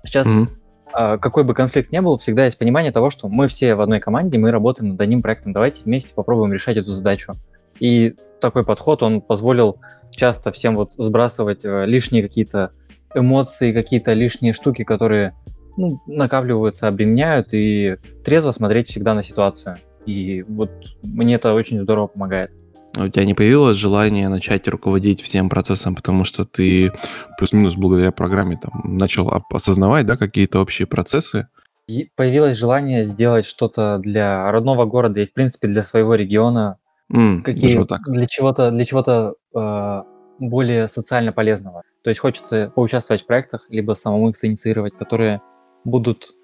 [0.05, 1.19] Сейчас mm-hmm.
[1.19, 4.39] какой бы конфликт ни был, всегда есть понимание того, что мы все в одной команде,
[4.39, 7.35] мы работаем над одним проектом, давайте вместе попробуем решать эту задачу.
[7.81, 12.73] И такой подход, он позволил часто всем вот сбрасывать э, лишние какие-то
[13.15, 15.35] эмоции, какие-то лишние штуки, которые
[15.77, 19.77] ну, накапливаются, обременяют, и трезво смотреть всегда на ситуацию.
[20.07, 20.71] И вот
[21.03, 22.51] мне это очень здорово помогает.
[22.97, 26.91] А у тебя не появилось желание начать руководить всем процессом, потому что ты
[27.39, 31.49] плюс-минус благодаря программе там начал осознавать, да, какие-то общие процессы?
[31.87, 36.79] И появилось желание сделать что-то для родного города и, в принципе, для своего региона,
[37.13, 40.03] М, Какие вот для чего-то для чего-то э,
[40.39, 41.83] более социально полезного.
[42.03, 45.41] То есть хочется поучаствовать в проектах, либо самому их инициировать, которые
[45.85, 46.35] будут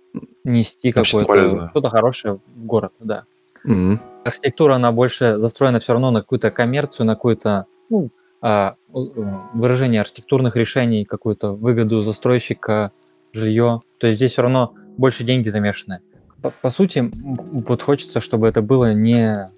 [0.44, 3.24] нести какое-то что-то хорошее в город, да.
[3.64, 4.00] М.
[4.24, 8.10] Архитектура, она больше застроена все равно на какую-то коммерцию, на какую-то, ну,
[8.42, 12.92] э, выражение архитектурных решений, какую-то выгоду застройщика,
[13.32, 13.82] жилье.
[13.98, 16.00] То есть здесь все равно больше деньги замешаны.
[16.42, 19.50] По, по сути, вот хочется, чтобы это было не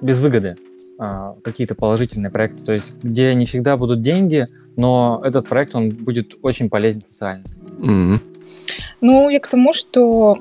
[0.00, 0.56] без выгоды
[0.98, 5.90] а, какие-то положительные проекты, то есть где не всегда будут деньги, но этот проект, он
[5.90, 7.44] будет очень полезен социально.
[7.78, 8.18] Mm-hmm.
[9.00, 10.38] Ну, я к тому, что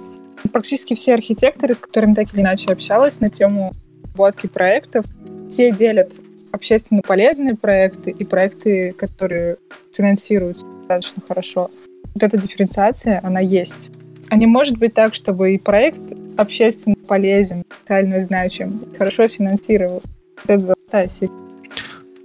[0.51, 5.05] практически все архитекторы, с которыми так или иначе общалась на тему разработки проектов,
[5.49, 6.19] все делят
[6.51, 9.57] общественно полезные проекты и проекты, которые
[9.93, 11.69] финансируются достаточно хорошо.
[12.13, 13.89] Вот эта дифференциация, она есть.
[14.29, 16.01] А не может быть так, чтобы и проект
[16.39, 20.01] общественно полезен, социально значим, хорошо финансировал.
[20.43, 21.09] Вот это золотая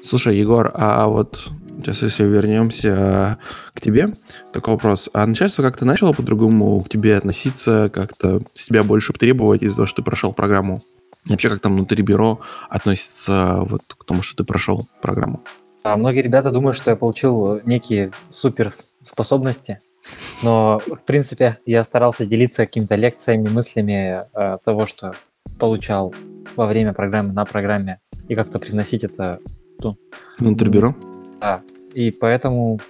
[0.01, 1.49] Слушай, Егор, а вот
[1.79, 3.39] сейчас если вернемся
[3.73, 4.15] к тебе,
[4.53, 5.11] такой вопрос.
[5.13, 9.97] А начальство как-то начало по-другому к тебе относиться, как-то себя больше требовать из-за того, что
[9.97, 10.83] ты прошел программу?
[11.27, 15.43] И вообще, как там внутри бюро относится вот к тому, что ты прошел программу?
[15.83, 19.81] А многие ребята думают, что я получил некие суперспособности,
[20.43, 25.15] но, в принципе, я старался делиться какими-то лекциями, мыслями э, того, что
[25.59, 26.15] получал
[26.57, 29.39] во время программы, на программе, и как-то приносить это
[29.79, 29.97] ну,
[30.39, 30.95] внутрь бюро.
[31.41, 31.63] Да.
[31.95, 32.81] И поэтому,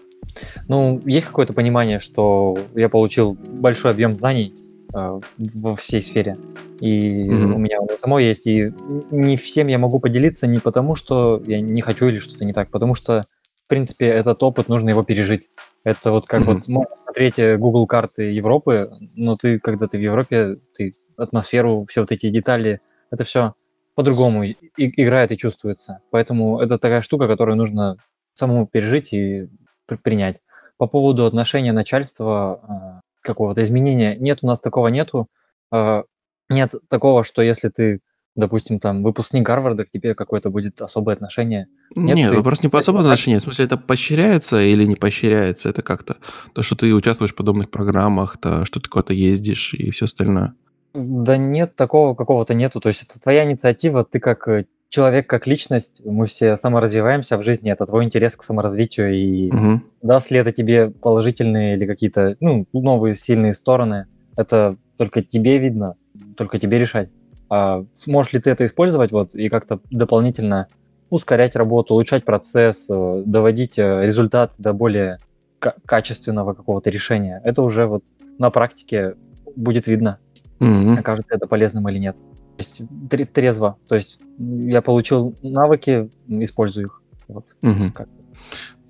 [0.69, 4.55] ну, есть какое-то понимание, что я получил большой объем знаний
[4.95, 6.37] э, во всей сфере.
[6.81, 7.53] И mm-hmm.
[7.53, 8.47] у меня у самой есть.
[8.47, 8.73] И
[9.11, 12.71] не всем я могу поделиться не потому, что я не хочу или что-то не так,
[12.71, 13.23] потому что,
[13.65, 15.49] в принципе, этот опыт нужно его пережить.
[15.85, 16.55] Это вот как mm-hmm.
[16.55, 21.85] вот можно смотреть э, Google карты Европы, но ты, когда ты в Европе, ты атмосферу,
[21.89, 22.81] все вот эти детали,
[23.11, 23.55] это все
[23.95, 26.01] по-другому и, играет и чувствуется.
[26.11, 27.99] Поэтому это такая штука, которую нужно
[28.33, 29.49] самому пережить и
[29.87, 30.41] при- принять.
[30.79, 35.29] По поводу отношения начальства, э, какого-то изменения, нет, у нас такого нету.
[35.71, 36.03] Э,
[36.49, 38.01] нет такого, что если ты
[38.37, 41.69] допустим, там выпускник Гарварда к тебе какое-то будет особое отношение.
[41.95, 42.37] Нет, Нет ты...
[42.37, 43.41] вопрос не по особому отношению.
[43.41, 45.69] В смысле, это поощряется или не поощряется?
[45.69, 46.17] Это как-то
[46.53, 50.55] то, что ты участвуешь в подобных программах, то, что ты куда-то ездишь и все остальное.
[50.95, 52.81] Да нет, такого какого-то нету.
[52.81, 57.43] То есть это твоя инициатива, ты как э, человек, как личность, мы все саморазвиваемся в
[57.43, 59.83] жизни, это твой интерес к саморазвитию, и угу.
[60.03, 64.07] даст ли это тебе положительные или какие-то ну, новые сильные стороны,
[64.37, 65.97] это только тебе видно,
[66.37, 67.11] только тебе решать.
[67.57, 70.67] А сможешь ли ты это использовать вот и как-то дополнительно
[71.09, 75.21] ускорять работу, улучшать процесс, э, доводить э, результат до более
[75.61, 78.03] качественного какого-то решения, это уже вот
[78.39, 79.15] на практике
[79.55, 80.19] будет видно,
[80.59, 80.99] mm-hmm.
[80.99, 82.17] окажется это полезным или нет.
[82.57, 83.77] То есть трезво.
[83.87, 87.03] То есть я получил навыки, использую их.
[87.29, 87.47] Вот.
[87.63, 87.93] Угу.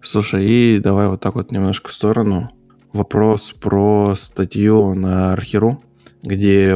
[0.01, 2.51] Слушай, и давай вот так вот немножко в сторону.
[2.95, 5.83] Вопрос про статью на Архиру,
[6.25, 6.75] где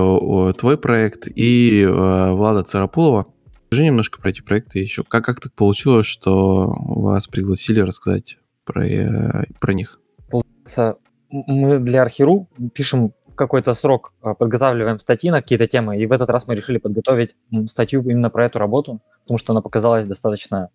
[0.59, 3.27] твой проект и э, Влада Царапулова.
[3.67, 5.05] Скажи немножко про эти проекты еще.
[5.05, 10.01] Как, как так получилось, что вас пригласили рассказать про, э, про них?
[10.31, 10.97] Получается,
[11.31, 16.47] мы для Архиру пишем какой-то срок подготавливаем статьи на какие-то темы, и в этот раз
[16.49, 17.37] мы решили подготовить
[17.69, 20.71] статью именно про эту работу, потому что она показалась достаточно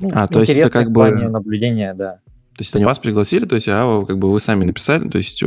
[0.00, 2.20] ну, а, то есть это как бы наблюдения, да.
[2.56, 5.42] То есть они вас пригласили, то есть а как бы вы сами написали, то есть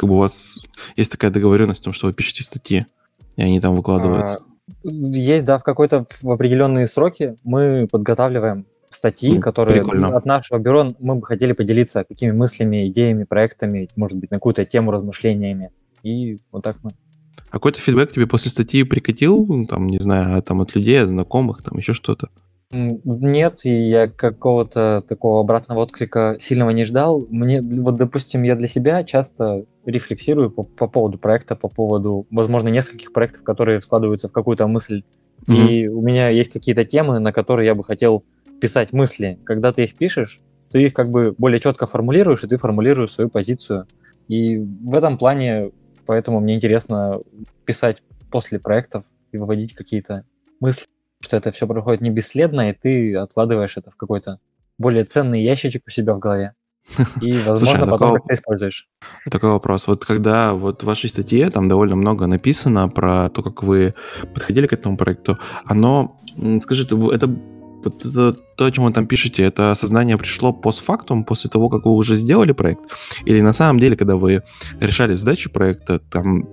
[0.00, 0.58] как бы у вас
[0.96, 2.86] есть такая договоренность о том, что вы пишете статьи,
[3.36, 4.38] и они там выкладываются.
[4.38, 10.16] А, есть, да, в какой-то в определенные сроки мы подготавливаем статьи, mm, которые прикольно.
[10.16, 14.64] от нашего бюро мы бы хотели поделиться какими мыслями, идеями, проектами, может быть, на какую-то
[14.64, 15.70] тему, размышлениями.
[16.02, 16.92] И вот так мы.
[17.50, 21.10] А какой-то фидбэк тебе после статьи прикатил, ну, там, не знаю, там от людей, от
[21.10, 22.30] знакомых, там еще что-то?
[22.72, 27.26] Нет, и я какого-то такого обратного отклика сильного не ждал.
[27.28, 32.68] Мне, вот, допустим, я для себя часто рефлексирую по, по поводу проекта, по поводу, возможно,
[32.68, 35.02] нескольких проектов, которые складываются в какую-то мысль.
[35.48, 35.68] Mm-hmm.
[35.68, 38.24] И у меня есть какие-то темы, на которые я бы хотел
[38.60, 39.40] писать мысли.
[39.42, 40.40] Когда ты их пишешь,
[40.70, 43.88] ты их как бы более четко формулируешь, и ты формулируешь свою позицию.
[44.28, 45.72] И в этом плане,
[46.06, 47.20] поэтому мне интересно
[47.64, 48.00] писать
[48.30, 50.24] после проектов и выводить какие-то
[50.60, 50.84] мысли,
[51.20, 54.38] что это все проходит не бесследно, и ты откладываешь это в какой-то
[54.78, 56.54] более ценный ящичек у себя в голове.
[57.20, 58.88] И, возможно, Слушай, а потом такого, как-то используешь.
[59.30, 59.86] Такой вопрос.
[59.86, 63.94] Вот когда вот в вашей статье там довольно много написано про то, как вы
[64.34, 66.20] подходили к этому проекту, оно,
[66.62, 67.14] скажи, это вот
[67.84, 71.92] это, то, о чем вы там пишете, это осознание пришло постфактум, после того, как вы
[71.92, 72.82] уже сделали проект?
[73.24, 74.42] Или на самом деле, когда вы
[74.80, 76.46] решали задачу проекта, там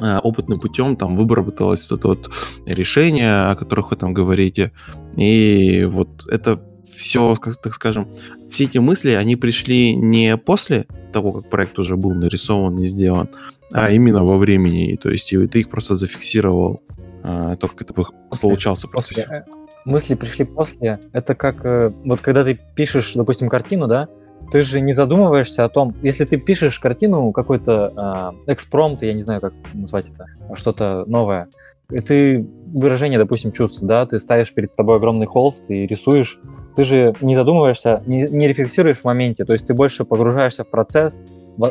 [0.00, 2.30] опытным путем там выработалось вот это вот
[2.66, 4.72] решение, о которых вы там говорите,
[5.16, 6.60] и вот это
[6.96, 8.08] все, так скажем,
[8.50, 13.28] все эти мысли, они пришли не после того, как проект уже был нарисован и сделан,
[13.72, 16.82] а именно во времени, то есть и ты их просто зафиксировал,
[17.22, 17.94] а, то, как это
[18.40, 19.24] получался процесс.
[19.24, 19.44] После,
[19.84, 21.00] мысли пришли после.
[21.12, 24.08] Это как э, вот когда ты пишешь, допустим, картину, да,
[24.50, 29.22] ты же не задумываешься о том, если ты пишешь картину, какой-то э, экспромт, я не
[29.22, 31.48] знаю, как назвать это, что-то новое,
[31.90, 36.38] и ты выражение, допустим, чувств, да, ты ставишь перед тобой огромный холст и рисуешь,
[36.76, 40.70] ты же не задумываешься, не, не рефлексируешь в моменте, то есть ты больше погружаешься в
[40.70, 41.20] процесс,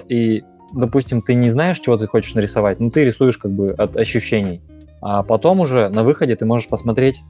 [0.09, 3.95] и, допустим, ты не знаешь, чего ты хочешь нарисовать, но ты рисуешь как бы от
[3.95, 4.61] ощущений.
[5.01, 7.21] А потом уже на выходе ты можешь посмотреть,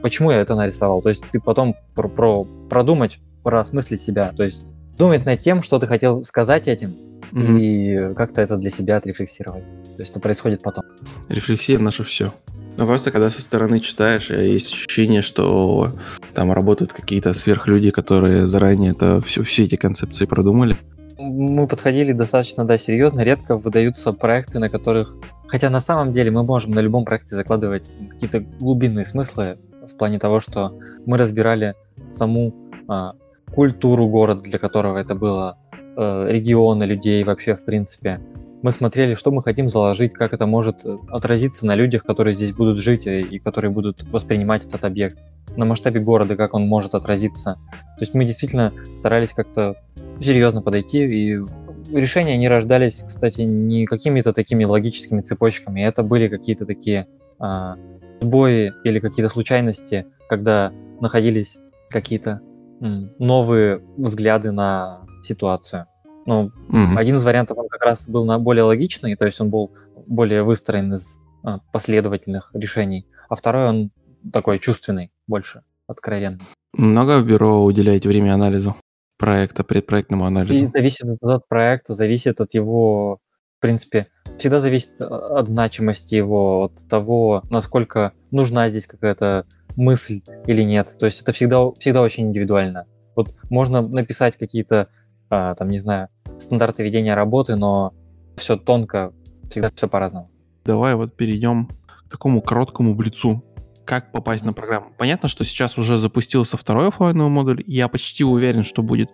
[0.00, 1.02] почему я это нарисовал.
[1.02, 4.32] То есть ты потом про, про продумать, проосмыслить себя.
[4.36, 6.94] То есть думать над тем, что ты хотел сказать этим,
[7.32, 7.60] mm-hmm.
[7.60, 9.64] и как-то это для себя отрефлексировать.
[9.96, 10.84] То есть это происходит потом.
[11.28, 12.32] Рефлексия наше все.
[12.76, 15.92] Но просто когда со стороны читаешь, есть ощущение, что
[16.34, 20.76] там работают какие-то сверхлюди, которые заранее это все, все эти концепции продумали.
[21.18, 23.22] Мы подходили достаточно, да, серьезно.
[23.22, 25.16] Редко выдаются проекты, на которых
[25.48, 30.18] Хотя на самом деле мы можем на любом проекте закладывать какие-то глубинные смыслы в плане
[30.18, 31.74] того, что мы разбирали
[32.12, 32.54] саму
[32.88, 33.14] а,
[33.52, 35.58] культуру города, для которого это было,
[35.96, 38.20] э, регионы людей вообще в принципе.
[38.62, 42.78] Мы смотрели, что мы хотим заложить, как это может отразиться на людях, которые здесь будут
[42.78, 45.18] жить и, и которые будут воспринимать этот объект.
[45.56, 47.58] На масштабе города, как он может отразиться.
[47.72, 49.76] То есть мы действительно старались как-то
[50.20, 51.40] серьезно подойти и
[51.92, 55.80] решения не рождались, кстати, не какими-то такими логическими цепочками.
[55.80, 57.06] Это были какие-то такие
[57.38, 57.76] а,
[58.20, 62.40] сбои или какие-то случайности, когда находились какие-то
[62.80, 65.86] новые взгляды на ситуацию.
[66.26, 66.96] Ну, mm-hmm.
[66.96, 69.72] один из вариантов он как раз был на более логичный, то есть он был
[70.06, 73.90] более выстроен из а, последовательных решений, а второй он
[74.32, 76.40] такой чувственный, больше откровенный.
[76.76, 78.76] Много в бюро уделяете время анализу?
[79.16, 80.62] проекта, предпроектному анализу?
[80.62, 83.18] И зависит от проекта, зависит от его,
[83.58, 84.08] в принципе,
[84.38, 90.94] всегда зависит от значимости его, от того, насколько нужна здесь какая-то мысль или нет.
[90.98, 92.86] То есть это всегда, всегда очень индивидуально.
[93.14, 94.88] Вот можно написать какие-то,
[95.30, 96.08] а, там, не знаю,
[96.38, 97.94] стандарты ведения работы, но
[98.36, 99.12] все тонко,
[99.50, 100.30] всегда все по-разному.
[100.64, 103.42] Давай вот перейдем к такому короткому блицу.
[103.84, 104.88] Как попасть на программу?
[104.98, 107.62] Понятно, что сейчас уже запустился второй офлайновый модуль.
[107.66, 109.10] Я почти уверен, что будет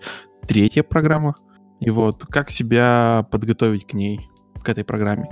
[0.49, 1.35] третья программа.
[1.79, 4.21] И вот как себя подготовить к ней,
[4.63, 5.29] к этой программе?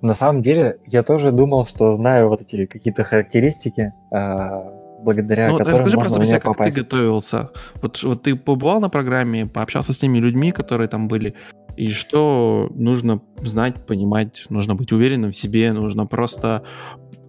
[0.00, 5.58] На самом деле, я тоже думал, что знаю вот эти какие-то характеристики, а, благодаря ну,
[5.58, 6.74] которым расскажи можно просто себе, как попасть.
[6.74, 7.50] ты готовился.
[7.82, 11.34] Вот, вот ты побывал на программе, пообщался с теми людьми, которые там были,
[11.76, 16.64] и что нужно знать, понимать, нужно быть уверенным в себе, нужно просто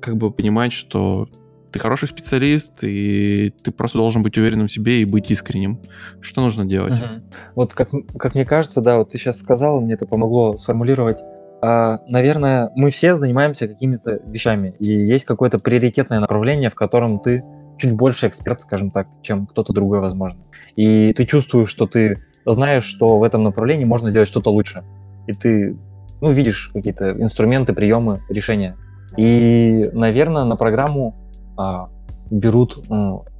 [0.01, 1.27] как бы понимать, что
[1.71, 5.79] ты хороший специалист, и ты просто должен быть уверенным в себе и быть искренним.
[6.21, 6.99] Что нужно делать?
[6.99, 7.21] Угу.
[7.55, 11.19] Вот как, как мне кажется, да, вот ты сейчас сказал, мне это помогло сформулировать.
[11.61, 17.43] А, наверное, мы все занимаемся какими-то вещами, и есть какое-то приоритетное направление, в котором ты
[17.77, 20.39] чуть больше эксперт, скажем так, чем кто-то другой, возможно.
[20.75, 24.83] И ты чувствуешь, что ты знаешь, что в этом направлении можно сделать что-то лучше.
[25.27, 25.77] И ты,
[26.21, 28.75] ну, видишь какие-то инструменты, приемы, решения.
[29.17, 31.15] И, наверное, на программу
[31.59, 31.89] а,
[32.31, 32.79] берут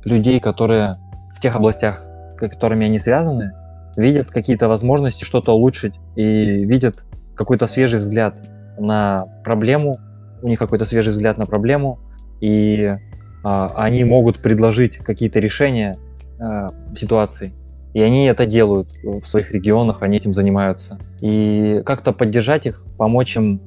[0.03, 0.95] людей, которые
[1.33, 2.03] в тех областях,
[2.33, 3.53] с которыми они связаны,
[3.95, 7.05] видят какие-то возможности что-то улучшить и видят
[7.35, 8.41] какой-то свежий взгляд
[8.77, 9.97] на проблему,
[10.41, 11.99] у них какой-то свежий взгляд на проблему,
[12.41, 12.97] и
[13.43, 15.95] а, они могут предложить какие-то решения
[16.39, 17.53] а, ситуации.
[17.93, 20.99] И они это делают в своих регионах, они этим занимаются.
[21.21, 23.61] И как-то поддержать их, помочь им,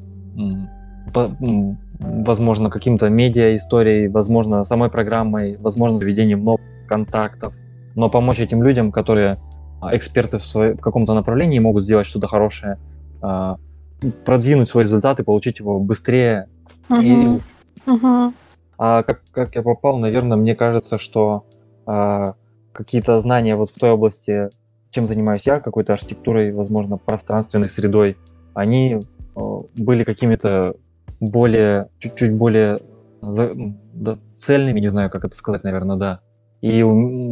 [2.03, 7.55] возможно, каким-то медиа-историей, возможно, самой программой, возможно, заведением новых контактов.
[7.94, 9.38] Но помочь этим людям, которые
[9.80, 12.78] а, эксперты в, свое, в каком-то направлении могут сделать что-то хорошее,
[13.20, 13.57] а,
[14.24, 16.48] продвинуть свой результат и получить его быстрее.
[16.88, 17.03] Uh-huh.
[17.03, 18.32] И, uh-huh.
[18.78, 21.44] А как, как я попал, наверное, мне кажется, что
[21.86, 22.34] а,
[22.72, 24.50] какие-то знания вот в той области,
[24.90, 28.16] чем занимаюсь я, какой-то архитектурой, возможно, пространственной средой,
[28.55, 29.00] они
[29.36, 30.74] а, были какими-то
[31.22, 32.80] более, чуть-чуть более
[33.20, 33.52] за,
[33.94, 36.20] да, цельными, не знаю, как это сказать, наверное, да.
[36.60, 36.84] И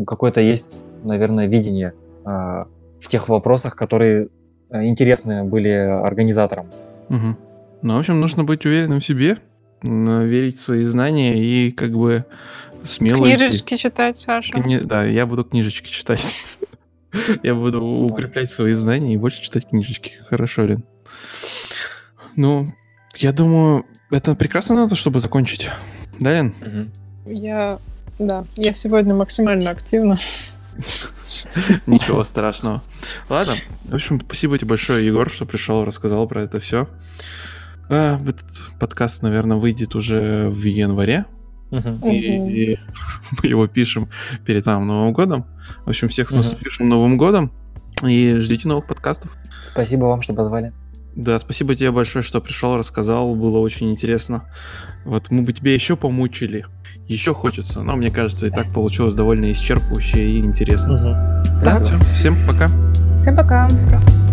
[0.06, 2.68] какое-то есть, наверное, видение а,
[3.00, 4.28] в тех вопросах, которые
[4.70, 6.66] а, интересны были организаторам.
[7.08, 7.36] Угу.
[7.82, 9.38] Ну, в общем, нужно быть уверенным в себе,
[9.82, 12.24] верить в свои знания и как бы
[12.84, 13.82] смело Книжечки идти.
[13.82, 14.52] читать, Саша.
[14.52, 14.78] Кни...
[14.78, 16.36] Да, я буду книжечки читать.
[17.42, 20.12] я буду укреплять свои знания и больше читать книжечки.
[20.28, 20.84] Хорошо, Лен.
[22.36, 22.72] Ну,
[23.20, 25.68] я думаю, это прекрасно надо, чтобы закончить.
[26.18, 26.54] Да, Лен?
[27.26, 27.78] Я,
[28.18, 30.18] да, я сегодня максимально активна.
[31.86, 32.82] Ничего страшного.
[33.28, 33.54] Ладно,
[33.84, 36.88] в общем, спасибо тебе большое, Егор, что пришел, рассказал про это все.
[37.90, 38.46] А, этот
[38.78, 41.26] подкаст, наверное, выйдет уже в январе.
[41.70, 42.10] Uh-huh.
[42.10, 42.78] И, и
[43.42, 44.08] мы его пишем
[44.46, 45.46] перед самым Новым годом.
[45.84, 46.90] В общем, всех с наступившим uh-huh.
[46.90, 47.52] Новым годом.
[48.02, 49.36] И ждите новых подкастов.
[49.70, 50.72] Спасибо вам, что позвали.
[51.14, 53.34] Да, спасибо тебе большое, что пришел, рассказал.
[53.34, 54.44] Было очень интересно.
[55.04, 56.66] Вот мы бы тебе еще помучили.
[57.08, 57.82] Еще хочется.
[57.82, 60.94] Но мне кажется, и так получилось довольно исчерпывающе и интересно.
[60.94, 61.64] Угу.
[61.64, 61.98] Да, все.
[62.12, 62.70] Всем пока.
[63.16, 63.68] Всем пока.
[63.68, 64.29] пока.